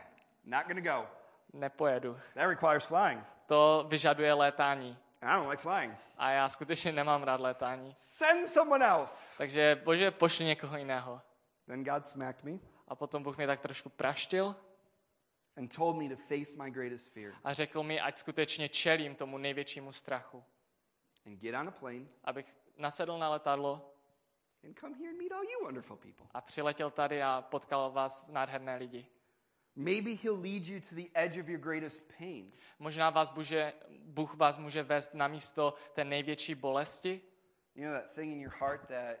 [0.44, 1.06] not going to go.
[1.52, 2.18] nepojedu.
[2.34, 3.24] That requires flying.
[3.46, 4.98] To vyžaduje létání.
[5.22, 5.94] I don't like flying.
[6.18, 7.94] A já skutečně nemám rád létání.
[7.96, 9.38] Send someone else.
[9.38, 11.20] Takže bože, pošli někoho jiného.
[11.66, 14.56] Then God smacked me A potom Bůh mě tak trošku praštil
[15.58, 19.38] and told me to face my greatest fear a řekl mi, ať skutečně čelím tomu
[19.38, 20.44] největšímu strachu.
[21.26, 23.94] and get on a plane Abych nasedl na letadlo
[24.64, 26.26] and come here and meet all you wonderful people.
[26.34, 29.06] a přiletěl tady a potkal vás nádherné lidi.
[29.76, 32.52] Maybe He'll lead you to the edge of your greatest pain.
[32.78, 37.20] Možná vás Bože, Bůh vás může vést na místo té největší bolesti,
[37.74, 39.16] You know that thing in your heart that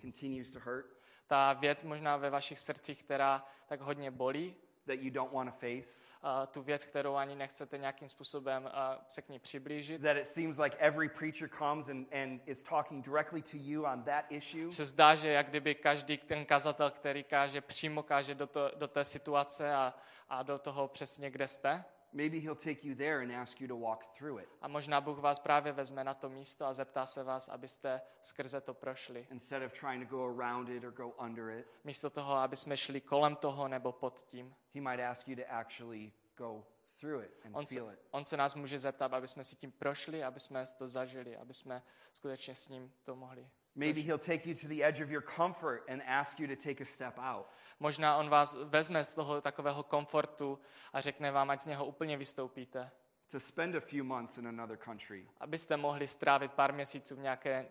[0.00, 0.86] continues to hurt,
[1.26, 4.56] ta věc možná ve vašich srdcích, která tak hodně bolí,
[4.90, 9.04] that you don't want to face, a tu věc, kterou ani nechcete nějakým způsobem a,
[9.08, 10.02] se k ní přiblížit.
[10.02, 14.02] that it seems like every preacher comes and, and is talking directly to you on
[14.02, 14.72] that issue.
[14.72, 18.88] Se zdá, že jak kdyby každý ten kazatel, který káže, přímo káže do, to, do
[18.88, 19.94] té situace a,
[20.28, 21.84] a do toho přesně, kde jste.
[22.12, 25.18] Maybe He'll take you there and ask you to walk through it A možná Bůh
[25.18, 29.26] vás právě vezme na to místo a zeptá se vás, abyste skrze to prošli.
[29.30, 31.66] instead of trying to go around it or go under it.
[31.84, 34.54] Místo toho, aby jsme šli kolem toho nebo pod tím.
[34.74, 36.64] He might ask you to actually go
[37.00, 37.98] through it and On se, feel it.
[38.10, 41.54] on se nás může zeptat, aby jsme si tím prošli, aby jsme to zažili, aby
[41.54, 43.48] jsme skutečně s ním to mohli.
[43.74, 46.82] Maybe He'll take you to the edge of your comfort and ask you to take
[46.82, 47.46] a step out.
[47.80, 50.58] Možná on vás vezme z toho takového komfortu
[50.92, 52.90] a řekne vám, ať z něho úplně vystoupíte.
[53.30, 57.68] To spend a few months in another country Abyste mohli strávit pár měsíců v nějaké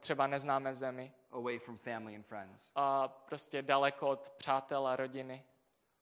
[0.00, 2.70] třeba- neznámé zemi away from family and friends.
[2.74, 5.44] a prostě daleko od přátel a rodiny.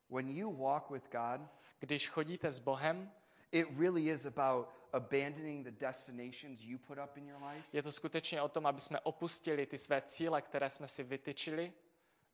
[0.09, 1.41] When you walk with God,
[1.79, 3.11] Když chodíte s Bohem,
[3.51, 7.91] It really is about abandoning the destinations you put up in your life Je to
[7.91, 11.73] skutečně o tom, aby jsme opustili ty své cíle, které jsme si vytyčili,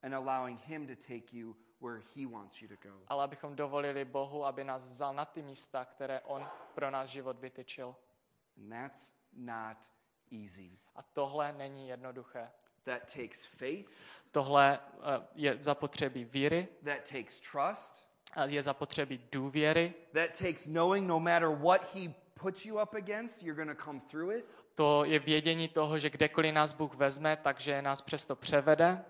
[0.06, 2.96] and allowing Him to take you where He wants you to go.
[3.08, 7.40] ale abychom dovolili Bohu, aby nás vzal na ty místa, které On pro náš život
[7.40, 7.96] vytyčil.
[8.58, 9.78] And that's not
[10.44, 10.72] easy.
[10.96, 12.52] A tohle není jednoduché.
[12.84, 13.90] That takes faith,
[14.32, 21.08] Tohle eh, je zapotřebí víry, that takes trust, a je zapotřebí důvěry, that takes knowing
[21.08, 24.46] no matter what He puts you up against, you're going to come through it.
[24.76, 29.06] to je vědění toho, že kdekoliv nás Bůh vezme, takže nás přesto převede.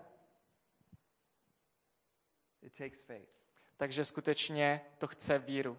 [2.66, 3.28] It takes faith.
[3.76, 5.78] Takže skutečně to chce víru.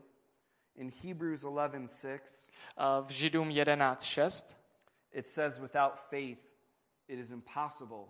[0.75, 4.53] In Hebrews 11:6, A V Židům 11.6
[5.11, 6.39] it says without faith
[7.07, 8.05] it is impossible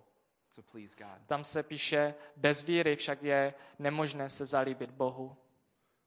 [0.56, 1.28] to please God.
[1.28, 5.38] tam se píše, bez víry však je nemožné se zalíbit Bohu.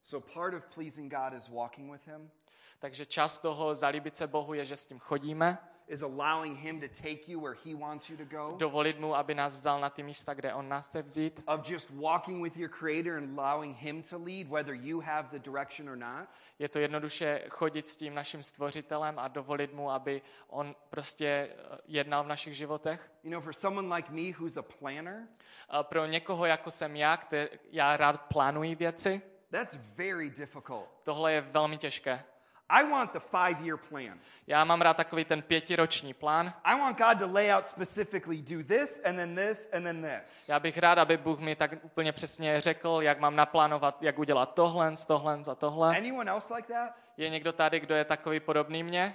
[0.02, 2.30] So part of pleasing God is walking with him,
[2.78, 6.88] Takže čas toho zalíbit se Bohu je, že s tím chodíme, is allowing him to
[6.88, 8.56] take you where he wants you to go.
[8.58, 11.90] dovolit mu, aby nás vzal na ty místa, kde on nás chce vzít, Of just
[11.90, 15.96] walking with your creator and allowing him to lead whether you have the direction or
[15.96, 16.28] not.
[16.58, 21.78] Je to jednoduše chodit s tím naším stvořitelem a dovolit mu, aby on prostě eh,
[21.86, 23.10] jednal v našich životech.
[23.24, 25.28] You know, for someone like me who's a planner,
[25.68, 30.88] A pro někoho, jako jsem já, který, já rád plánuji věci, that's very difficult.
[31.02, 32.24] tohle je velmi těžké.
[32.70, 34.20] I want the five year plan.
[34.46, 36.54] Já mám rád takový ten pětiroční plán.
[36.64, 40.48] I want God to lay out specifically do this and then this and then this.
[40.48, 44.54] Já bych rád, aby Bůh mi tak úplně přesně řekl, jak mám naplánovat, jak udělat
[44.54, 45.96] tohle, tohle a tohle.
[45.96, 46.92] Anyone else like that?
[47.16, 49.14] Je někdo tady, kdo je takový podobný mně?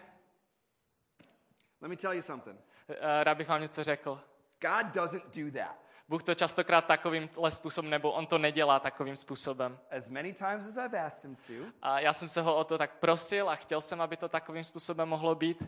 [1.82, 2.60] Let me tell you something.
[2.90, 4.22] Eh, Rád bych vám něco řekl.
[4.62, 5.85] God doesn't do that.
[6.08, 9.80] Bůh to častokrát takovýmhle způsobem, nebo on to nedělá takovým způsobem.
[9.98, 12.78] As many times as I've asked him to, A já jsem se ho o to
[12.78, 15.64] tak prosil a chtěl jsem, aby to takovým způsobem mohlo být,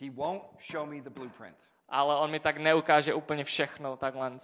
[0.00, 1.56] he won't show me the blueprint.
[1.88, 4.36] ale on mi tak neukáže úplně všechno takhle.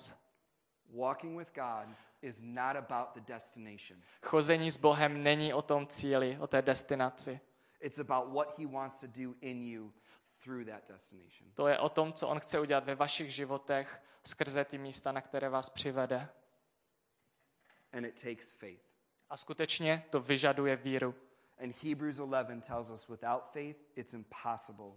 [0.97, 1.89] Walking with God
[2.23, 4.01] is not about the destination.
[4.23, 7.41] Chození s Bohem není o tom cíli, o té destinaci.
[7.81, 9.93] It's about what he wants to do in you.
[11.55, 15.21] To je o tom, co on chce udělat ve vašich životech skrze ty místa, na
[15.21, 16.29] které vás přivede.
[17.93, 18.83] And it takes faith.
[19.31, 21.15] A skutečně to vyžaduje víru.
[21.63, 24.93] And Hebrews 11 tells us without faith, it's impossible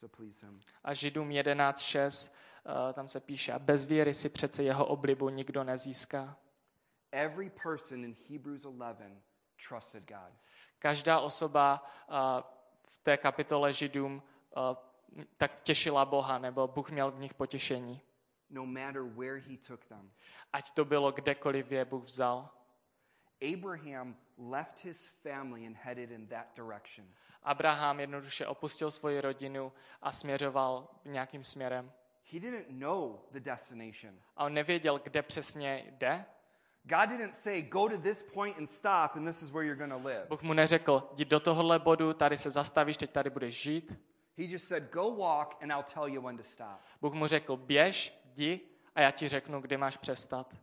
[0.00, 0.60] to please him.
[0.84, 2.32] A Židům 11.6,
[2.90, 6.36] eh, tam se píše, a bez víry si přece jeho oblibu nikdo nezíská.
[7.12, 9.22] Every person in Hebrews 11
[9.68, 10.34] trusted God.
[10.78, 12.42] Každá osoba eh,
[12.88, 14.22] v té kapitole Židům
[14.56, 14.89] eh,
[15.36, 18.00] tak těšila Boha, nebo Bůh měl v nich potěšení.
[18.50, 20.10] no matter where he took them.
[20.52, 22.48] Ať to bylo kdekoliv je Bůh vzal.
[23.54, 27.06] Abraham left his family and headed in that direction.
[27.42, 31.92] Abraham jednoduše opustil svoji rodinu a směřoval nějakým směrem.
[32.32, 34.14] He didn't know the destination.
[34.36, 36.24] A on nevěděl, kde přesně jde.
[36.82, 40.02] God didn't say, go to this point and stop, and this is where you're going
[40.02, 40.26] to live.
[40.28, 43.92] Bůh mu neřekl, jdi do tohohle bodu, tady se zastavíš, teď tady budeš žít.
[44.38, 46.80] He just said, go walk, and I'll tell you when to stop.
[47.00, 48.60] Bůh mu řekl, běž, jdi
[48.94, 50.54] a já ti řeknu, kdy máš přestat.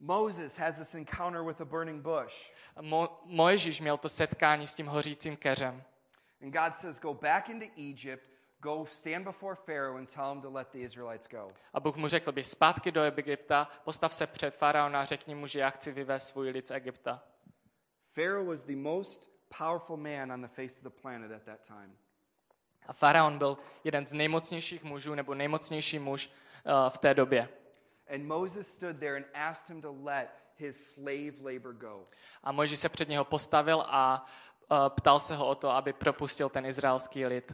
[0.00, 2.52] Moses has this encounter with a burning bush.
[2.80, 5.82] Mo- Mojžíš měl to setkání s tím hořícím keřem.
[6.42, 10.50] And God says, go back into Egypt, go stand before Pharaoh and tell him to
[10.50, 11.48] let the Israelites go.
[11.72, 15.46] A Bůh mu řekl, běž zpátky do Egypta, postav se před faraona a řekni mu,
[15.46, 17.22] že já chci vyvést svůj lid z Egypta.
[18.14, 21.96] Pharaoh was the most powerful man on the face of the planet at that time.
[22.86, 26.30] A faraon byl jeden z nejmocnějších mužů, nebo nejmocnější muž
[26.64, 27.48] uh, v té době.
[28.14, 32.06] And Moses stood there and asked him to let his slave labor go.
[32.42, 34.26] A Mojžíš se před něho postavil a
[34.70, 37.52] uh, ptal se ho o to, aby propustil ten izraelský lid.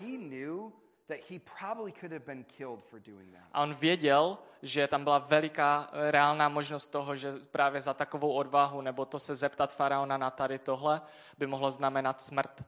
[0.00, 0.72] He knew
[1.10, 3.42] that he probably could have been killed for doing that.
[3.52, 8.32] A on věděl, že tam byla veliká eh, reálná možnost toho, že právě za takovou
[8.32, 11.02] odvahu, nebo to se zeptat faraona na tady tohle,
[11.38, 12.62] by mohlo znamenat smrt.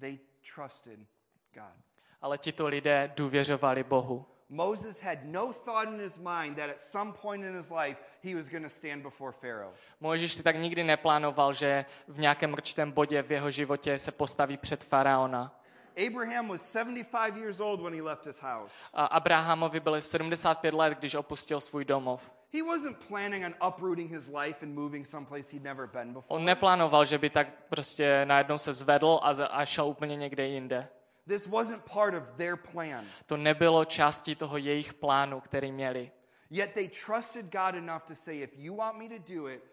[0.00, 0.18] They
[0.54, 1.00] trusted
[1.54, 1.84] God.
[2.20, 4.26] Ale tito lidé důvěřovali Bohu.
[4.48, 8.34] Moses had no thought in his mind that at some point in his life he
[8.34, 9.74] was going to stand before Pharaoh.
[10.00, 14.56] Mojžíš si tak nikdy neplánoval, že v nějakém určitém bodě v jeho životě se postaví
[14.56, 15.61] před faraona.
[15.96, 18.74] Abraham was 75 years old when he left his house.
[18.92, 22.30] A Abrahamovi bylo 75 let, když opustil svůj domov.
[22.54, 26.26] He wasn't planning on uprooting his life and moving someplace he'd never been before.
[26.28, 30.88] On neplánoval, že by tak prostě najednou se zvedl a, a šel úplně někde jinde.
[31.28, 33.04] This wasn't part of their plan.
[33.26, 36.10] To nebylo částí toho jejich plánu, který měli.
[36.50, 39.71] Yet they trusted God enough to say, if you want me to do it.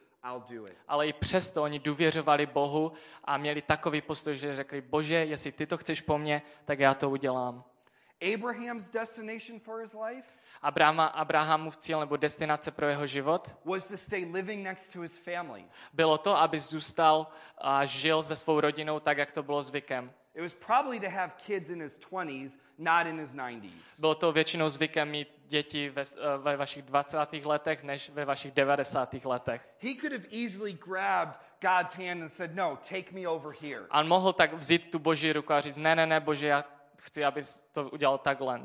[0.87, 2.91] Ale i přesto oni důvěřovali Bohu
[3.23, 6.93] a měli takový postoj, že řekli, bože, jestli ty to chceš po mně, tak já
[6.93, 7.63] to udělám.
[8.35, 13.97] Abraham's destination for his life Abrahama, Abrahamův cíl nebo destinace pro jeho život was to
[13.97, 15.65] stay living next to his family.
[15.93, 17.27] bylo to, aby zůstal
[17.57, 20.13] a žil se svou rodinou tak, jak to bylo zvykem.
[20.35, 23.99] It was probably to have kids in his 20s, not in his 90s.
[23.99, 27.45] Bylo to většinou zvykem mít děti ve, eh, ve vašich 20.
[27.45, 29.25] letech, než ve vašich 90.
[29.25, 29.69] letech.
[29.79, 33.85] He could have easily grabbed God's hand and said, No, take me over here.
[33.89, 36.65] A mohl tak vzít tu boží ruku a říct, ne, ne, ne, bože, já
[36.97, 38.59] chci, abys to udělal takhle.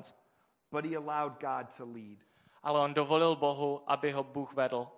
[0.70, 2.18] But he allowed God to lead.
[2.62, 4.88] Ale on dovolil Bohu, aby ho Bůh vedl.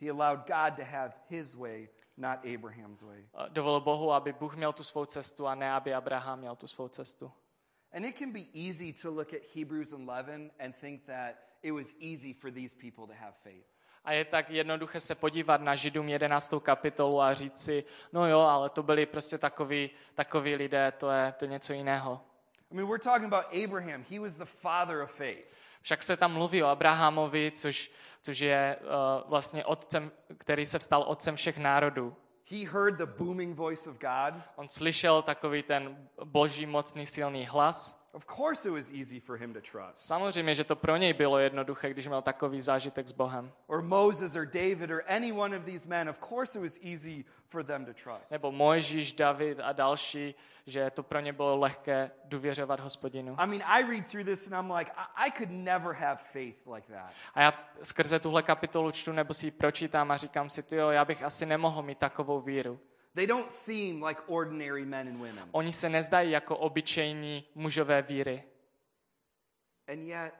[0.00, 3.28] He allowed God to have his way, not Abraham's way.
[3.34, 6.68] A Dovolil Bohu, aby Bůh měl tu svou cestu a ne, aby Abraham měl tu
[6.68, 7.32] svou cestu.
[7.92, 11.94] And it can be easy to look at Hebrews 11 and think that it was
[12.00, 13.66] easy for these people to have faith.
[14.04, 16.54] A je tak jednoduché se podívat na Židům 11.
[16.62, 21.34] kapitolu a říct si, no jo, ale to byli prostě takoví, takoví lidé, to je
[21.38, 22.20] to je něco jiného.
[22.70, 24.04] I mean, we're talking about Abraham.
[24.10, 25.46] He was the father of faith.
[25.86, 27.90] Však se tam mluví o Abrahamovi, což,
[28.22, 32.16] což je uh, vlastně otcem, který se vstal otcem všech národů.
[32.50, 34.42] He heard the booming voice of God.
[34.56, 38.05] On slyšel takový ten boží mocný silný hlas.
[38.16, 39.98] Of course, it was easy for him to trust.
[40.06, 43.52] Samozřejmě, že to pro něj bylo jednoduché, když měl takový zážitek s Bohem.
[43.66, 46.08] Or Moses or David or any one of these men.
[46.08, 48.30] Of course, it was easy for them to trust.
[48.30, 50.34] Nebo Mojžíš, David a další,
[50.66, 53.34] že to pro ně bylo lehké důvěřovat hospodinu.
[53.38, 54.90] I mean, I read through this and I'm like,
[55.26, 57.12] I, could never have faith like that.
[57.34, 57.52] A já
[57.82, 61.46] skrze tuhle kapitolu čtu nebo si ji pročítám a říkám si, tyjo, já bych asi
[61.46, 62.80] nemohl mít takovou víru.
[63.16, 65.48] They don't seem like ordinary men and women.
[65.52, 68.44] Oni se nezdají jako obyčejní mužové víry.
[69.88, 70.34] And yet,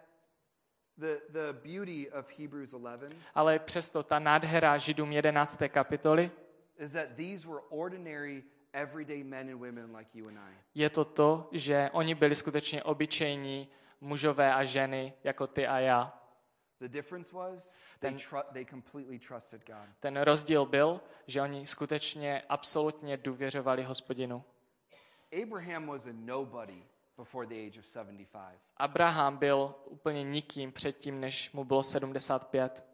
[0.99, 3.03] the, the beauty of Hebrews 11
[3.35, 5.63] Ale přesto ta nádhera Židům 11.
[5.69, 6.31] kapitoly
[6.79, 10.53] is that these were ordinary, everyday men and women like you and I.
[10.75, 13.69] je to to, že oni byli skutečně obyčejní
[14.01, 16.23] mužové a ženy jako ty a já.
[16.81, 19.89] The difference was they, Then- tru- they completely trusted God.
[20.01, 24.45] Ten rozdíl byl, že oni skutečně absolutně důvěřovali hospodinu.
[25.43, 26.83] Abraham was a nobody
[27.19, 28.61] before the age of 75.
[28.77, 32.85] Abraham byl úplně nikým předtím, než mu bylo 75.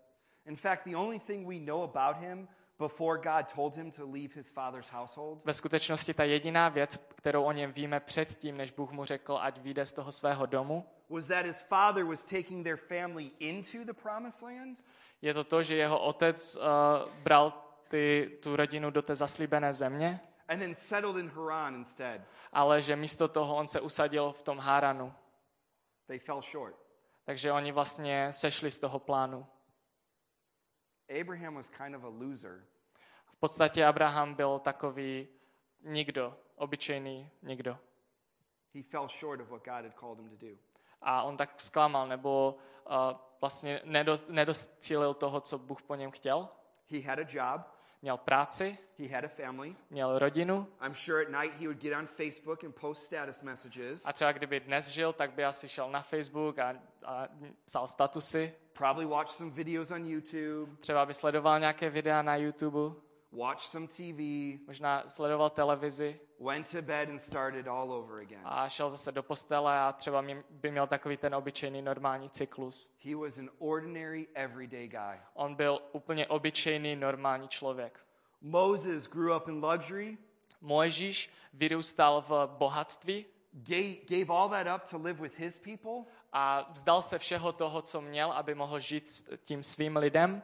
[0.47, 2.49] In fact, the only thing we know about him
[2.89, 7.45] before God told him to leave his father's household Ve skutečnosti ta jediná věc, kterou
[7.45, 11.27] o něm víme předtím, než Bůh mu řekl, ať vyjde z toho svého domu, was
[11.27, 14.79] that his father was taking their family into the promised land
[15.23, 16.63] je to to, že jeho otec uh,
[17.23, 17.53] bral
[17.89, 22.21] ty, tu rodinu do té zaslíbené země, and then settled in Haran instead.
[22.53, 25.15] ale že místo toho on se usadil v tom Háranu.
[26.07, 26.77] They fell short.
[27.25, 29.47] Takže oni vlastně sešli z toho plánu.
[31.21, 32.65] Abraham was kind of a loser
[33.43, 35.29] podstatě Abraham byl takový
[35.85, 37.79] nikdo, obyčejný nikdo.
[38.75, 40.57] he fell short of what God had called him to do.
[41.01, 42.95] A on tak zklamal, nebo uh,
[43.41, 46.49] vlastně nedos, nedoscílil toho, co Bůh po něm chtěl.
[46.91, 47.63] He had a job,
[48.03, 49.77] Měl práci, he had a family.
[49.91, 54.03] měl rodinu I'm sure at night he would get on Facebook and post status messages,
[54.07, 56.75] a třeba kdyby dnes žil, tak by asi šel na Facebook a,
[57.05, 57.29] a
[57.65, 58.55] psal statusy.
[58.73, 62.95] probably watch some videos on YouTube, Třeba by sledoval nějaké videa na YouTube,
[63.33, 64.19] watch some TV,
[64.67, 68.41] možná sledoval televizi went to bed and started all over again.
[68.45, 72.91] a šel zase do postele a třeba by měl takový ten obyčejný normální cyklus.
[73.05, 75.21] He was an ordinary, everyday guy.
[75.35, 78.01] On byl úplně obyčejný normální člověk.
[78.41, 80.19] Moses grew up in luxury,
[80.61, 86.71] Mojžíš vyrůstal v bohatství gave, gave all that up to live with his people, a
[86.73, 90.43] vzdal se všeho toho, co měl, aby mohl žít s tím svým lidem.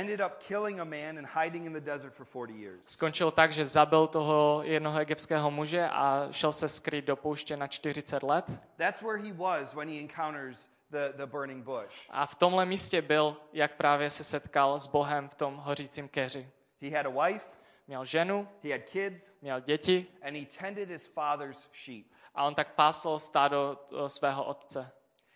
[0.00, 2.80] Ended up killing a man and hiding in the desert for 40 years.
[2.84, 7.66] Skončil tak, že zabil toho jednoho egyptského muže a šel se skrýt do pouště na
[7.66, 8.44] 40 let.
[8.76, 11.94] That's where he was when he encounters the, the burning bush.
[12.10, 16.48] A v tomhle místě byl, jak právě se setkal s Bohem v tom hořícím keři.
[16.82, 17.56] He had a wife,
[17.88, 22.06] Měl ženu, he had kids, měl děti and he tended his father's sheep.
[22.34, 24.90] a on tak pásl stádo svého otce.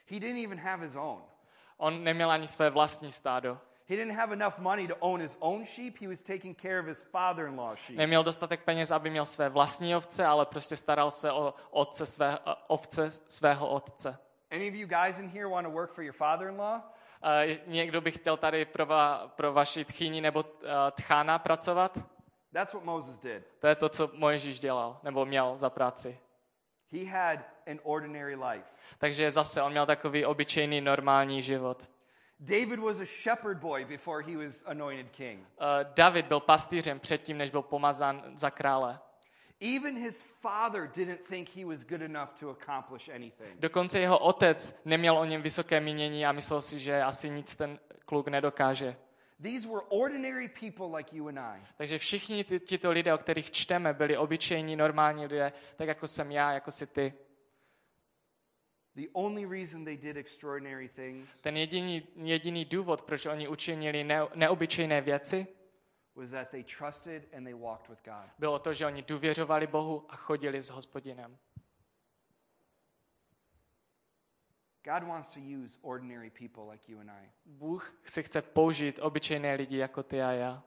[0.06, 1.22] He didn't even have his own.
[1.76, 3.58] On neměl ani své vlastní stádo.
[3.90, 5.98] He didn't have enough money to own his own sheep.
[5.98, 7.98] He was taking care of his father in law's sheep.
[7.98, 12.38] Neměl dostatek peněz, aby měl své vlastní ovce, ale prostě staral se o otce své,
[12.66, 14.18] ovce svého otce.
[14.50, 16.80] Any of you guys in here want to work for your father in law?
[17.24, 21.98] Eh, Někdo by chtěl tady pro, va, pro vaši tchýni nebo eh, tchána pracovat?
[22.52, 23.42] That's what Moses did.
[23.60, 26.18] To je to, co Mojžíš dělal, nebo měl za práci.
[26.92, 27.38] He had
[27.70, 28.76] an ordinary life.
[28.98, 31.88] Takže zase on měl takový obyčejný normální život.
[32.40, 35.40] David was a shepherd boy before he was anointed king.
[35.40, 38.98] Uh, David byl pastýřem předtím, než byl pomazán za krále.
[39.76, 43.60] Even his father didn't think he was good enough to accomplish anything.
[43.60, 47.78] Dokonce jeho otec neměl o něm vysoké mínění a myslel si, že asi nic ten
[48.06, 48.96] kluk nedokáže.
[49.42, 51.66] These were ordinary people like you and I.
[51.76, 56.32] Takže všichni ty, tito lidé, o kterých čteme, byli obyčejní, normální lidé, tak jako jsem
[56.32, 57.12] já, jako si ty.
[57.12, 58.79] The only reason they did extraordinary things
[61.40, 65.46] Ten jediný, jediný důvod, proč oni učinili ne, neobyčejné věci,
[66.14, 68.30] was that they trusted and they walked with God.
[68.38, 71.38] bylo to, že oni důvěřovali Bohu a chodili s hospodinem.
[74.84, 77.30] God wants to use ordinary people like you and I.
[77.44, 80.62] Bůh si chce použít obyčejné lidi jako ty a já.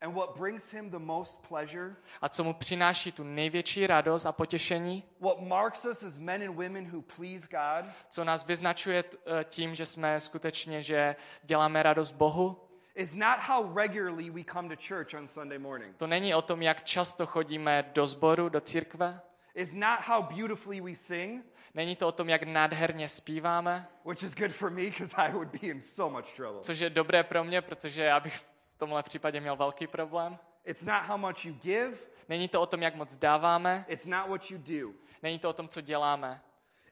[0.00, 4.32] And what brings him the most pleasure, A co mu přináší tu největší radost a
[4.32, 9.04] potěšení, what marks us as men and women who please God, co nás vyznačuje
[9.40, 12.62] eh, tím, že jsme skutečně, že děláme radost Bohu,
[12.94, 15.96] is not how regularly we come to church on Sunday morning.
[15.96, 19.20] to není o tom, jak často chodíme do sboru, do církve,
[19.54, 21.44] Is not how beautifully we sing,
[21.74, 25.48] není to o tom, jak nádherně zpíváme, which is good for me because I would
[25.48, 26.60] be in so much trouble.
[26.60, 28.46] což je dobré pro mě, protože já bych
[28.76, 30.38] v tomhle případě měl velký problém.
[30.64, 31.96] It's not how much you give,
[32.28, 34.92] Není to o tom, jak moc dáváme, it's not what you do.
[35.22, 36.42] není to o tom, co děláme.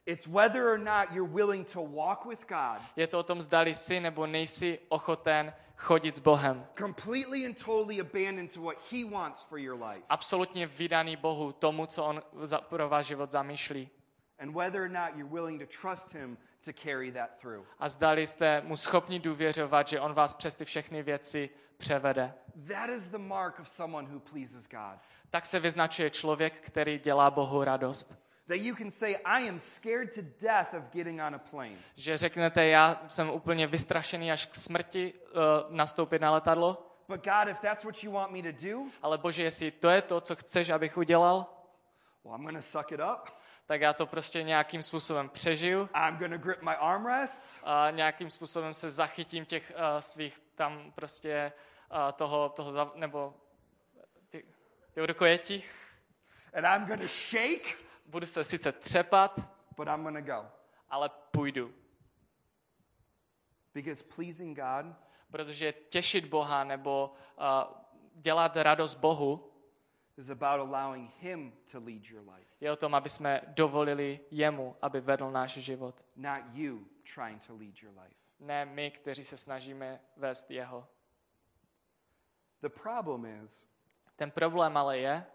[0.05, 3.75] It's whether or not you're willing to walk with God Je to o tom, zdali
[3.75, 6.65] jsi nebo nejsi ochoten chodit s Bohem.
[6.79, 10.03] completely and totally abandoned to what He wants for your life.
[10.09, 13.89] Absolutně vydaný Bohu, tomu, co On za, pro váš život zamýšlí.
[14.39, 17.67] And whether or not you're willing to trust Him to carry that through.
[17.79, 22.33] A zdali jste mu schopni důvěřovat, že On vás přes ty všechny věci převede.
[22.67, 24.99] That is the mark of someone who pleases God.
[25.29, 28.13] Tak se vyznačuje člověk, který dělá Bohu radost.
[28.47, 31.75] That you can say, I am scared to death of getting on a plane.
[31.95, 37.47] Že řeknete, já jsem úplně vystrašený až k smrti uh, nastoupit na letadlo, But God,
[37.47, 40.35] if that's what you want me to do, ale Bože, jestli to je to, co
[40.35, 41.45] chceš, abych udělal,
[42.23, 43.29] well, I'm going to suck it up.
[43.65, 47.59] Tak já to prostě nějakým způsobem přežiju I'm to grip my armrests.
[47.63, 51.53] a nějakým způsobem se zachytím těch uh, svých tam prostě
[51.91, 53.33] uh, toho, toho za, nebo
[54.29, 54.45] ty,
[54.91, 55.63] ty rukojetí.
[56.53, 59.39] And I'm to shake, Budu se sice třepat,
[59.77, 60.45] but I'm to go.
[60.89, 61.73] ale půjdu.
[63.73, 67.45] Because pleasing God Protože těšit Boha nebo uh,
[68.13, 69.51] dělat radost Bohu
[70.17, 74.75] is about allowing Him to lead your life, je o tom, aby jsme dovolili jemu,
[74.81, 75.95] aby vedl náš život.
[76.15, 76.79] not you
[77.15, 78.15] trying to lead your life.
[78.39, 80.87] Ne my, kteří se snažíme vést jeho.
[82.61, 83.65] The problem is,
[84.15, 85.25] Ten problém ale je,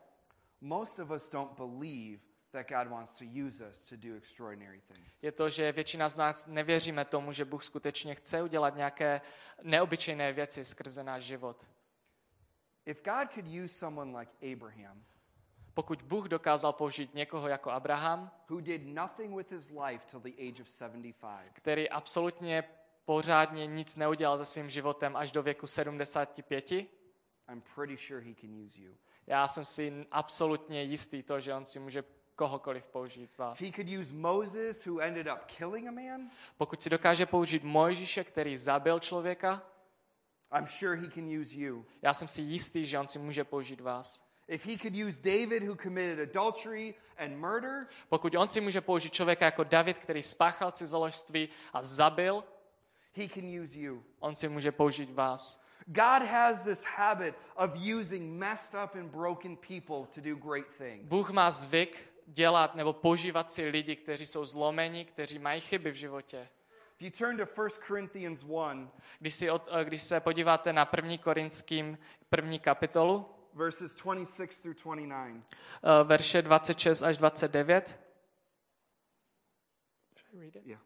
[0.61, 2.20] most of us don't believe
[2.53, 5.22] that God wants to use us to do extraordinary things.
[5.22, 9.20] je to, že většina z nás nevěříme tomu, že Bůh skutečně chce udělat nějaké
[9.62, 11.66] neobyčejné věci skrze náš život.
[12.87, 15.05] If God could use someone like Abraham,
[15.74, 20.49] Pokud Bůh dokázal použít někoho jako Abraham, who did nothing with his life till the
[20.49, 22.64] age of 75, který absolutně
[23.05, 28.64] pořádně nic neudělal se svým životem až do věku 75, I'm pretty sure he can
[28.64, 28.95] use you.
[29.26, 32.05] já jsem si absolutně jistý to, že on si může
[32.37, 33.61] kohokoliv použít z vás.
[33.61, 38.24] He could use Moses, who ended up killing a man, Pokud si dokáže použít Mojžíše,
[38.24, 39.62] který zabil člověka,
[40.53, 41.86] I'm sure he can use you.
[42.03, 44.30] já jsem si jistý, že on si může použít vás.
[44.48, 49.12] If he could use David, who committed adultery and murder, Pokud on si může použít
[49.12, 52.44] člověka jako David, který spáchal cizoložství a zabil,
[53.14, 54.03] he can use you.
[54.20, 55.64] on si může použít vás.
[55.86, 57.70] God has this habit of
[58.01, 61.05] using messed up and broken people to do great things.
[61.09, 65.94] Bůh má zvyk dělat nebo používat si lidi, kteří jsou zlomeni, kteří mají chyby v
[65.94, 66.48] životě.
[67.01, 68.90] If you turn to 1 Corinthians 1,
[69.20, 71.18] Když, si od, eh, když se podíváte na 1.
[71.18, 71.98] Korinským
[72.28, 75.42] první kapitolu, verses 26 through 29,
[75.82, 78.01] eh, verše 26 až 29,
[80.64, 80.80] yeah.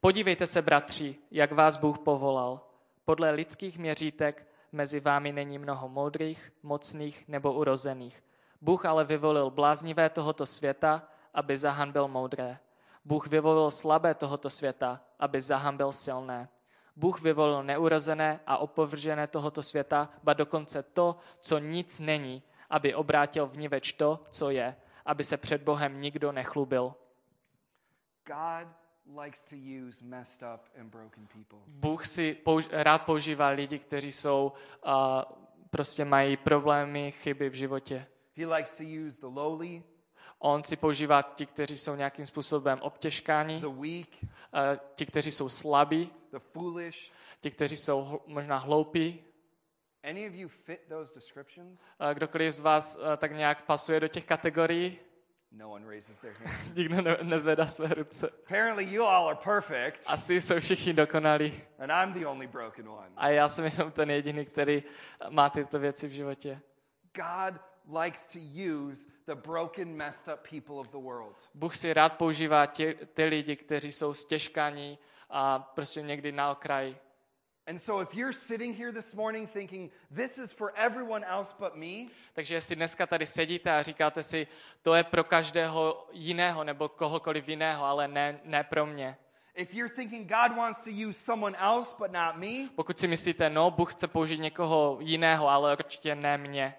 [0.00, 2.60] Podívejte se, bratři, jak vás Bůh povolal.
[3.04, 8.24] Podle lidských měřítek mezi vámi není mnoho moudrých, mocných nebo urozených.
[8.60, 12.58] Bůh ale vyvolil bláznivé tohoto světa, aby zahanbil moudré.
[13.04, 16.48] Bůh vyvolil slabé tohoto světa, aby zahanbil silné.
[16.96, 23.46] Bůh vyvolil neurozené a opovržené tohoto světa, ba dokonce to, co nic není, aby obrátil
[23.46, 24.76] vniveč to, co je,
[25.06, 26.94] aby se před Bohem nikdo nechlubil.
[28.26, 28.68] God
[29.24, 31.58] likes to use messed up and broken people.
[31.66, 34.52] Bůh si použ- rád používá lidi, kteří jsou,
[34.86, 34.92] uh,
[35.70, 38.06] prostě mají problémy, chyby v životě.
[38.36, 39.82] He likes to use the lowly,
[40.44, 43.76] On si používá ti, kteří jsou nějakým způsobem obtěžkáni, uh,
[44.94, 46.10] ti, kteří jsou slabí,
[47.40, 49.24] ti, kteří jsou možná hloupí.
[51.98, 54.98] A Kdokoliv z vás eh, tak nějak pasuje do těch kategorií,
[55.54, 56.76] No one raises their hand.
[56.76, 58.28] nikdo ne- nezvedá své ruce.
[58.46, 61.62] Apparently, you all are perfect, Asi jsou všichni dokonalí.
[61.78, 63.10] and I'm the only broken one.
[63.16, 64.82] A já jsem jenom ten jediný, který
[65.28, 66.60] má tyto věci v životě.
[67.14, 67.71] God
[68.02, 71.36] likes to use the broken, messed up people of the world.
[71.54, 74.98] Bůh si rád používá tě, ty lidi, kteří jsou stěžkaní
[75.30, 76.96] a prostě někdy na okraji.
[77.66, 81.74] And so, if you're sitting here this morning thinking, this is for everyone else but
[81.74, 84.46] me, Takže jestli dneska tady sedíte a říkáte si,
[84.82, 89.16] to je pro každého jiného nebo kohokoliv jiného, ale ne, ne pro mě.
[89.54, 93.50] if you're thinking God wants to use someone else but not me, Pokud si myslíte,
[93.50, 96.74] no, Bůh chce použít někoho jiného, ale určitě ne mě.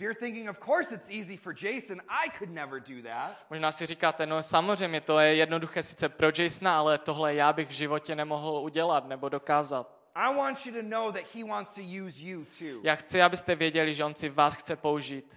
[0.00, 3.72] If you're thinking, of course it's easy for Jason, I could never do that, Možná
[3.72, 7.72] si říkáte, no samozřejmě to je jednoduché sice pro Jasona, ale tohle já bych v
[7.72, 10.00] životě nemohl udělat nebo dokázat.
[10.14, 12.80] I want you to know that He wants to use you too.
[12.82, 15.36] Já chci, abyste věděli, že on si vás chce použít.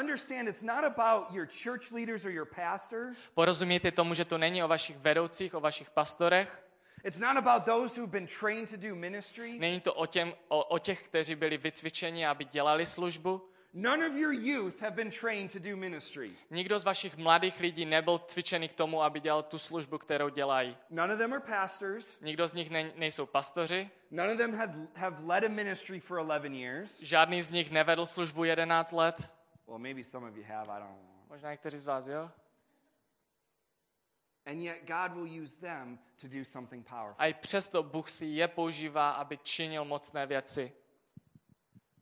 [0.00, 3.14] Understand it's not about your church leaders or your pastor.
[3.34, 6.62] Porozumějte tomu, že to není o vašich vedoucích, o vašich pastorech.
[7.04, 9.58] It's not about those who've been trained to do ministry.
[9.58, 13.49] Není to o, těm, o, o těch, kteří byli vycvičeni, aby dělali službu.
[13.72, 16.30] None of your youth have been trained to do ministry.
[16.50, 20.76] Nikdo z vašich mladých lidí nebyl cvičený k tomu, aby dělal tu službu, kterou dělají.
[20.90, 22.16] None of them are pastors.
[22.20, 26.18] Nikdo z nich ne, nejsou pastoři, None of them have, have led a ministry for
[26.18, 27.00] 11 years.
[27.00, 29.16] žádný z nich nevedl službu 11 let.
[29.66, 31.26] Well, maybe some of you have, I don't know.
[31.28, 32.30] Možná někteří z vás, jo?
[34.46, 37.14] And yet, God will use them to do something powerful.
[37.18, 40.72] A i přesto Bůh si je používá, aby činil mocné věci.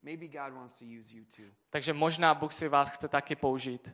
[0.08, 1.52] Maybe God wants to use you too.
[1.70, 3.90] Takže možná Bůh si vás chce taky použít.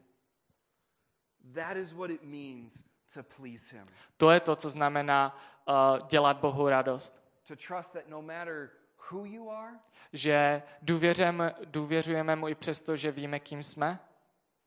[1.54, 2.84] That is what it means
[3.14, 3.86] to please Him.
[4.16, 5.38] To je to, co znamená
[5.68, 7.24] uh, dělat Bohu radost.
[7.48, 8.70] To trust that no matter
[9.10, 9.78] who you are,
[10.12, 13.98] Že důvěřujeme, důvěřujeme mu i přesto, že víme, kým jsme.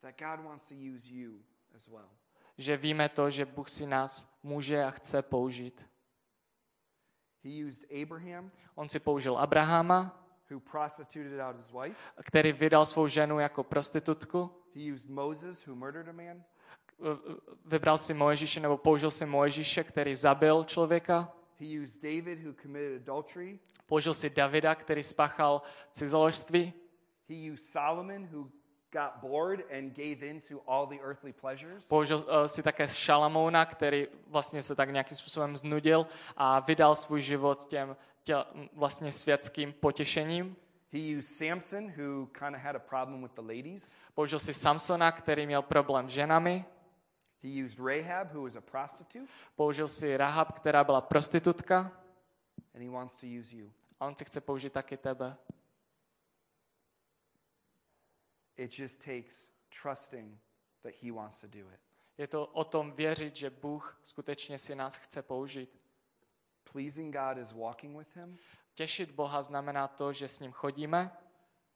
[0.01, 1.43] that God wants to use you
[1.75, 2.09] as well.
[2.57, 5.85] Že víme to, že Bůh si nás může a chce použít.
[7.43, 11.95] He used Abraham, On si použil Abrahama, who prostituted out his wife.
[12.25, 14.51] který vydal svou ženu jako prostitutku.
[14.75, 16.43] He used Moses, who murdered a man.
[17.65, 21.33] Vybral si Mojžíše nebo použil si Mojžíše, který zabil člověka.
[21.59, 23.59] He used David, who committed adultery.
[23.85, 26.73] Použil si Davida, který spáchal cizoložství.
[27.29, 28.49] He used Solomon, who
[28.91, 31.87] got bored and gave in to all the earthly pleasures.
[31.87, 36.07] Použil uh, si také Šalamouna, který vlastně se tak nějakým způsobem znudil
[36.37, 38.35] a vydal svůj život těm tě,
[38.73, 40.55] vlastně světským potěšením.
[40.91, 43.91] He used Samson, who kind of had a problem with the ladies.
[44.13, 46.65] Použil si Samsona, který měl problém s ženami.
[47.43, 49.27] He used Rahab, who was a prostitute.
[49.55, 51.91] Použil si Rahab, která byla prostitutka.
[52.75, 53.71] And he wants to use you.
[53.99, 55.35] A on si chce použít taky tebe.
[58.57, 59.51] It just takes
[59.81, 60.39] trusting
[60.83, 61.79] that he wants to do it.
[62.17, 65.79] Je to o tom věřit, že Bůh skutečně si nás chce použít.
[66.73, 68.37] Pleasing God is walking with him
[68.73, 71.11] Těšit Boha znamená to, že s ním chodíme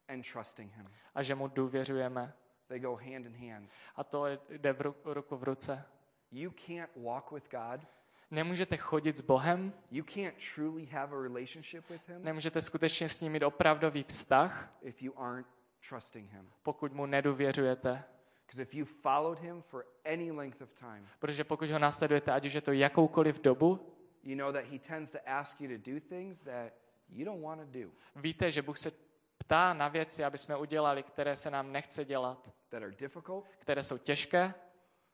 [0.08, 0.88] and trusting him.
[1.16, 2.34] a že mu důvěřujeme.
[2.68, 3.70] They go hand in hand.
[3.96, 5.86] A to jde v ru- ruku v ruce.
[6.32, 7.88] You can't walk with God.
[8.32, 13.22] Nemůžete chodit s Bohem, You can't truly have a relationship with him nemůžete skutečně s
[13.22, 15.48] ním mít opravdový vztah, if you aren't
[15.90, 16.52] trusting him.
[16.64, 18.04] pokud mu nedůvěřujete.
[18.46, 22.46] Because if you followed him for any length of time, Protože pokud ho následujete, ať
[22.46, 26.00] už je to jakoukoliv dobu, you know that he tends to ask you to do
[26.10, 26.74] things that
[27.10, 28.92] you don't want to do, víte, že Bůh se
[29.38, 33.84] ptá na věci, aby jsme udělali, které se nám nechce dělat, that are difficult, které
[33.84, 34.54] jsou těžké,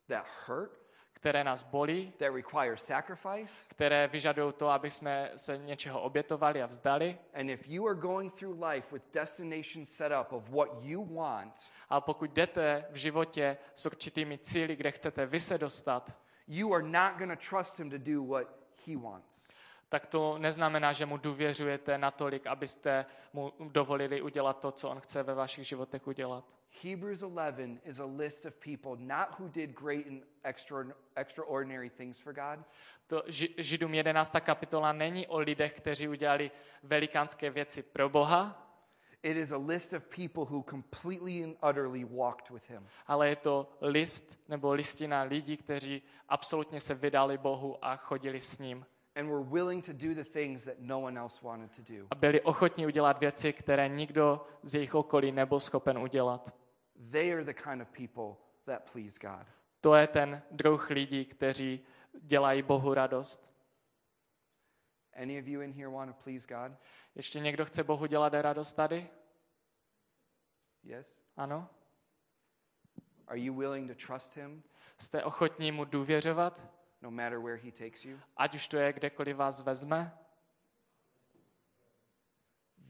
[0.07, 0.86] that hurt,
[1.27, 3.65] které nás bolí, that require sacrifice.
[3.67, 7.17] které vyžadují to, aby jsme se něčeho obětovali a vzdali.
[7.33, 11.53] And if you are going through life with destination set up of what you want,
[11.89, 16.11] A pokud jdete v životě s určitými cíly, kde chcete vy se dostat,
[16.47, 18.47] you are not going to trust him to do what
[18.87, 19.47] he wants.
[19.89, 25.23] Tak to neznamená, že mu důvěřujete natolik, abyste mu dovolili udělat to, co on chce
[25.23, 26.43] ve vašich životech udělat.
[26.83, 30.85] Hebrews 11 is a list of people not who did great and extra,
[31.15, 32.59] extraordinary things for God,
[33.07, 34.39] To Ži- Židům 11.
[34.41, 36.51] kapitola není o lidech, kteří udělali
[36.83, 38.63] velikánské věci pro Boha,
[39.23, 42.87] it is a list of people who completely and utterly walked with him.
[43.07, 48.57] ale je to list nebo listina lidí, kteří absolutně se vydali Bohu a chodili s
[48.57, 48.85] ním.
[49.17, 52.07] And were willing to do the things that no one else wanted to do.
[52.11, 56.53] A byli ochotní udělat věci, které nikdo z jejich okolí nebyl schopen udělat.
[57.11, 59.47] They are the kind of people that please God.
[59.81, 61.85] To je ten druh lidí, kteří
[62.21, 63.47] dělají Bohu radost.
[65.13, 66.77] Any of you in here want to please God?
[67.15, 69.09] Ještě někdo chce Bohu dělat radost tady?
[70.83, 71.15] Yes?
[71.37, 71.69] Ano?
[73.27, 74.63] Are you willing to trust Him
[74.97, 76.61] Jste ochotní mu důvěřovat,
[77.01, 78.19] no matter where He takes you?
[78.37, 80.17] ať už to je kdekoliv vás vezme?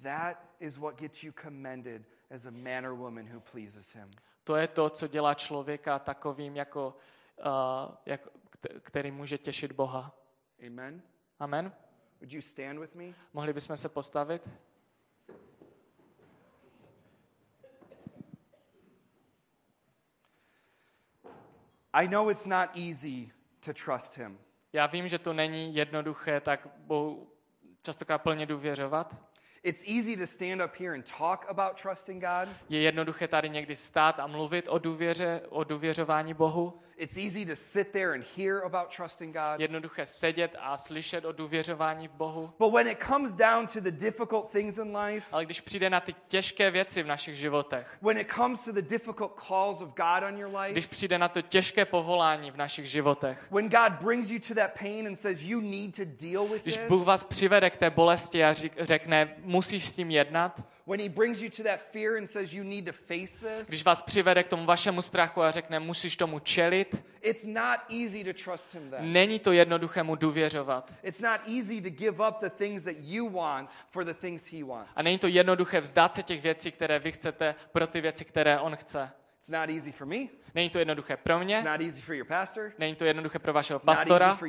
[0.04, 4.12] That is what gets you commended as a man or woman who pleases Him.
[4.44, 6.98] To je to, co dělá člověka takovým, jako,
[7.38, 8.14] uh,
[8.50, 10.16] kte- který může těšit Boha.
[10.68, 11.02] Amen?
[11.40, 11.72] Amen?
[12.22, 13.14] Would you stand with me?
[13.34, 14.50] Mohli bychom se postavit?
[21.94, 23.32] I know it's not easy
[23.68, 24.40] to trust Him.
[24.74, 27.32] Já vím, že to není jednoduché tak Bohu
[27.82, 29.16] častokrát plně důvěřovat.
[29.64, 32.50] It's easy to stand up here and talk about trusting God.
[32.70, 36.82] Je jednoduché tady někdy stát a mluvit o důvěře, o důvěřování Bohu.
[37.00, 39.60] It's easy to sit there and hear about trusting God.
[39.60, 42.54] Jednoduché sedět a slyšet o důvěřování v Bohu.
[42.60, 46.00] But when it comes down to the difficult things in life, Ale když přijde na
[46.00, 50.24] ty těžké věci v našich životech, when it comes to the difficult calls of God
[50.28, 54.30] on your life, když přijde na to těžké povolání v našich životech, when God brings
[54.30, 57.24] you to that pain and says you need to deal with když this, Bůh vás
[57.24, 60.62] přivede k té bolesti a řekne, musíš s tím jednat,
[63.68, 66.96] když vás přivede k tomu vašemu strachu a řekne, musíš tomu čelit,
[69.00, 70.94] není to jednoduché mu důvěřovat.
[74.96, 78.60] A není to jednoduché vzdát se těch věcí, které vy chcete, pro ty věci, které
[78.60, 79.12] on chce.
[79.40, 80.28] It's not easy for me.
[80.58, 82.72] Není to jednoduché pro mě, It's not easy for your pastor.
[82.78, 84.40] není to jednoduché pro vašeho pastora,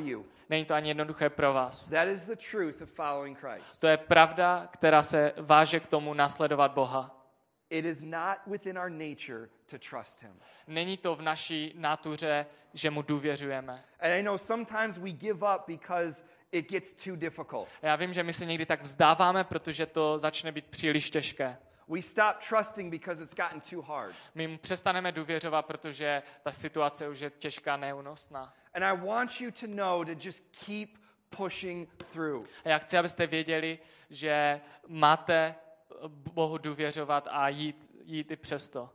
[0.49, 1.87] není to ani jednoduché pro vás.
[1.87, 3.79] That is the truth of following Christ.
[3.79, 7.25] To je pravda, která se váže k tomu následovat Boha.
[7.69, 10.39] It is not within our nature to trust Him.
[10.67, 13.83] Není to v naší nátuře, že mu důvěřujeme.
[13.99, 17.67] And I know sometimes we give up because it gets too difficult.
[17.81, 21.57] Já vím, že my se někdy tak vzdáváme, protože to začne být příliš těžké.
[21.89, 24.15] We stop trusting because it's gotten too hard.
[24.35, 28.53] My mu přestaneme důvěřovat, protože ta situace už je těžká, neúnosná.
[28.73, 30.89] And I want you to know to just keep
[31.29, 32.47] pushing through.
[32.65, 33.79] A já chci, abyste věděli,
[34.09, 35.55] že máte
[36.07, 38.89] Bohu důvěřovat a jít, jít i přesto.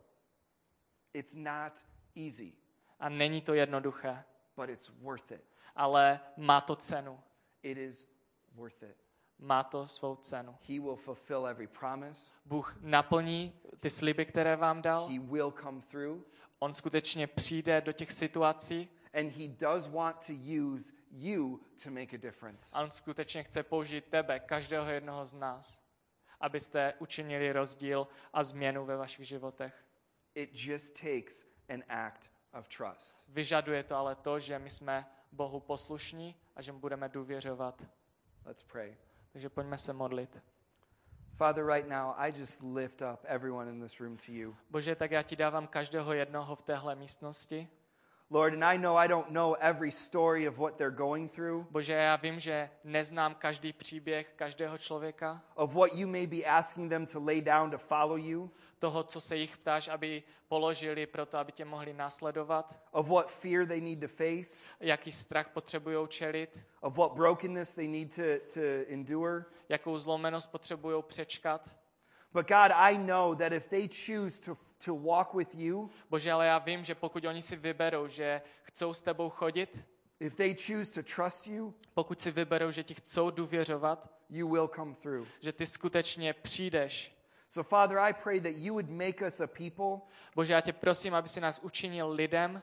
[1.14, 1.72] It's not
[2.16, 2.52] easy,
[3.00, 4.24] A není to jednoduché,
[4.56, 5.44] but it's worth it.
[5.76, 7.20] ale má to cenu.
[7.62, 8.06] It is
[8.54, 8.96] worth it.
[9.38, 10.56] Má to svou cenu.
[10.68, 12.20] He will fulfill every promise.
[12.44, 15.08] Bůh naplní ty sliby, které vám dal.
[15.08, 16.22] He will come through.
[16.58, 22.12] On skutečně přijde do těch situací And he does want to use you to make
[22.12, 22.70] a difference.
[22.72, 25.82] a on skutečně chce použít tebe, každého jednoho z nás,
[26.40, 29.84] abyste učinili rozdíl a změnu ve vašich životech.
[30.34, 33.24] It just takes an act of trust.
[33.28, 37.82] Vyžaduje to ale to, že my jsme Bohu poslušní a že mu budeme důvěřovat.
[38.44, 38.96] Let's pray.
[39.34, 40.38] Takže pojďme se modlit.
[41.36, 44.56] Father, right now, I just lift up everyone in this room to you.
[44.70, 47.68] Bože, tak já ti dávám každého jednoho v téhle místnosti.
[48.34, 51.92] Lord, and I know I don't know every story of what they're going through, Bože,
[51.92, 57.06] já vím, že neznám každý příběh každého člověka, of what you may be asking them
[57.06, 61.38] to lay down to follow you, toho, co se jich ptáš, aby položili pro to,
[61.38, 66.58] aby tě mohli následovat, of what fear they need to face, jaký strach potřebují čelit,
[66.80, 68.22] of what brokenness they need to,
[68.54, 69.44] to endure.
[69.68, 71.70] jakou zlomenost potřebují přečkat.
[72.32, 76.46] But God, I know that if they choose to, to walk with you, Bože, ale
[76.46, 79.78] já vím, že pokud oni si vyberou, že chcou s tebou chodit,
[80.20, 84.68] if they choose to trust you, pokud si vyberou, že ti chcou důvěřovat, you will
[84.68, 85.28] come through.
[85.40, 87.14] že ty skutečně přijdeš.
[87.48, 90.00] So, Father, I pray that you would make us a people
[90.34, 92.62] Bože, já tě prosím, aby si nás učinil lidem,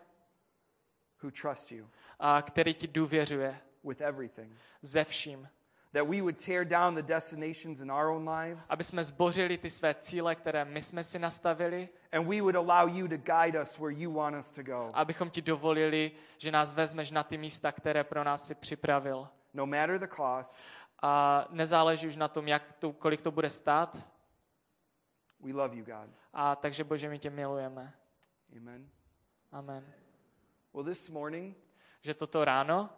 [1.23, 4.57] who trust you a který ti důvěřuje with everything.
[4.81, 5.49] ze vším.
[5.93, 9.69] That we would tear down the destinations in our own lives, Aby jsme zbořili ty
[9.69, 13.77] své cíle, které my jsme si nastavili, and we would allow you to guide us
[13.79, 14.91] where you want us to go.
[14.93, 19.27] abychom ti dovolili, že nás vezmeš na ty místa, které pro nás si připravil.
[19.53, 20.59] No matter the cost,
[21.03, 23.97] A nezáleží už na tom, jak to, kolik to bude stát.
[25.39, 26.09] we love you, God.
[26.33, 27.93] A takže Bože, my tě milujeme.
[28.57, 28.89] Amen.
[29.51, 29.93] Amen.
[30.73, 31.57] Well, this morning,
[32.01, 32.89] Že toto ráno,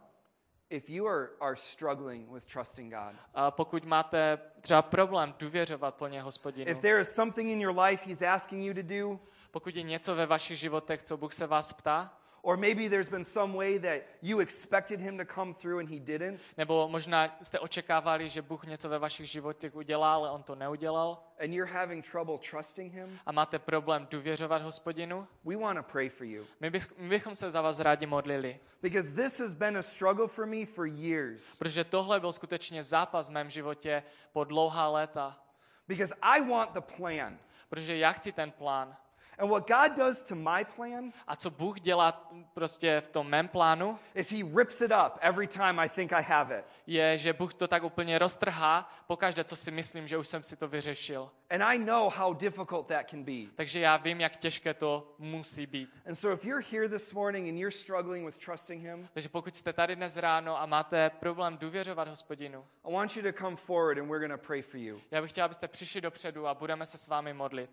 [0.69, 6.21] if you are, are struggling with trusting God, a pokud máte třeba problém důvěřovat plně
[6.21, 9.19] hospodinu, if there is something in your life He's asking you to do,
[9.51, 13.23] pokud je něco ve vašich životech, co Bůh se vás ptá, Or maybe there's been
[13.23, 16.41] some way that you expected him to come through and he didn't.
[16.57, 21.23] Nebo možná jste očekávali, že Bůh něco ve vašich životech udělá, ale on to neudělal.
[21.39, 23.19] And you're having trouble trusting him.
[23.25, 25.27] A máte problém důvěřovat hospodinu.
[25.45, 26.45] We want to pray for you.
[26.59, 28.59] My, bych, my bychom se za vás rádi modlili.
[28.81, 31.55] Because this has been a struggle for me for years.
[31.55, 35.39] Protože tohle byl skutečně zápas v mém životě po dlouhá léta.
[35.87, 37.37] Because I want the plan.
[37.69, 38.97] Protože já chci ten plán.
[39.37, 43.47] And what God does to my plan A co Bůh dělá prostě v tom mém
[43.47, 46.65] plánu, is he rips it up every time I think I have it.
[46.87, 50.57] je, že Bůh to tak úplně roztrhá pokaždé, co si myslím, že už jsem si
[50.57, 51.31] to vyřešil.
[51.49, 53.51] And I know how difficult that can be.
[53.55, 55.89] Takže já vím, jak těžké to musí být.
[56.05, 59.55] And so if you're here this morning and you're struggling with trusting him, Takže pokud
[59.55, 63.97] jste tady dnes ráno a máte problém důvěřovat hospodinu, I want you to come forward
[63.97, 65.01] and we're going to pray for you.
[65.11, 67.69] já bych chtěl, abyste přišli dopředu a budeme se s vámi modlit.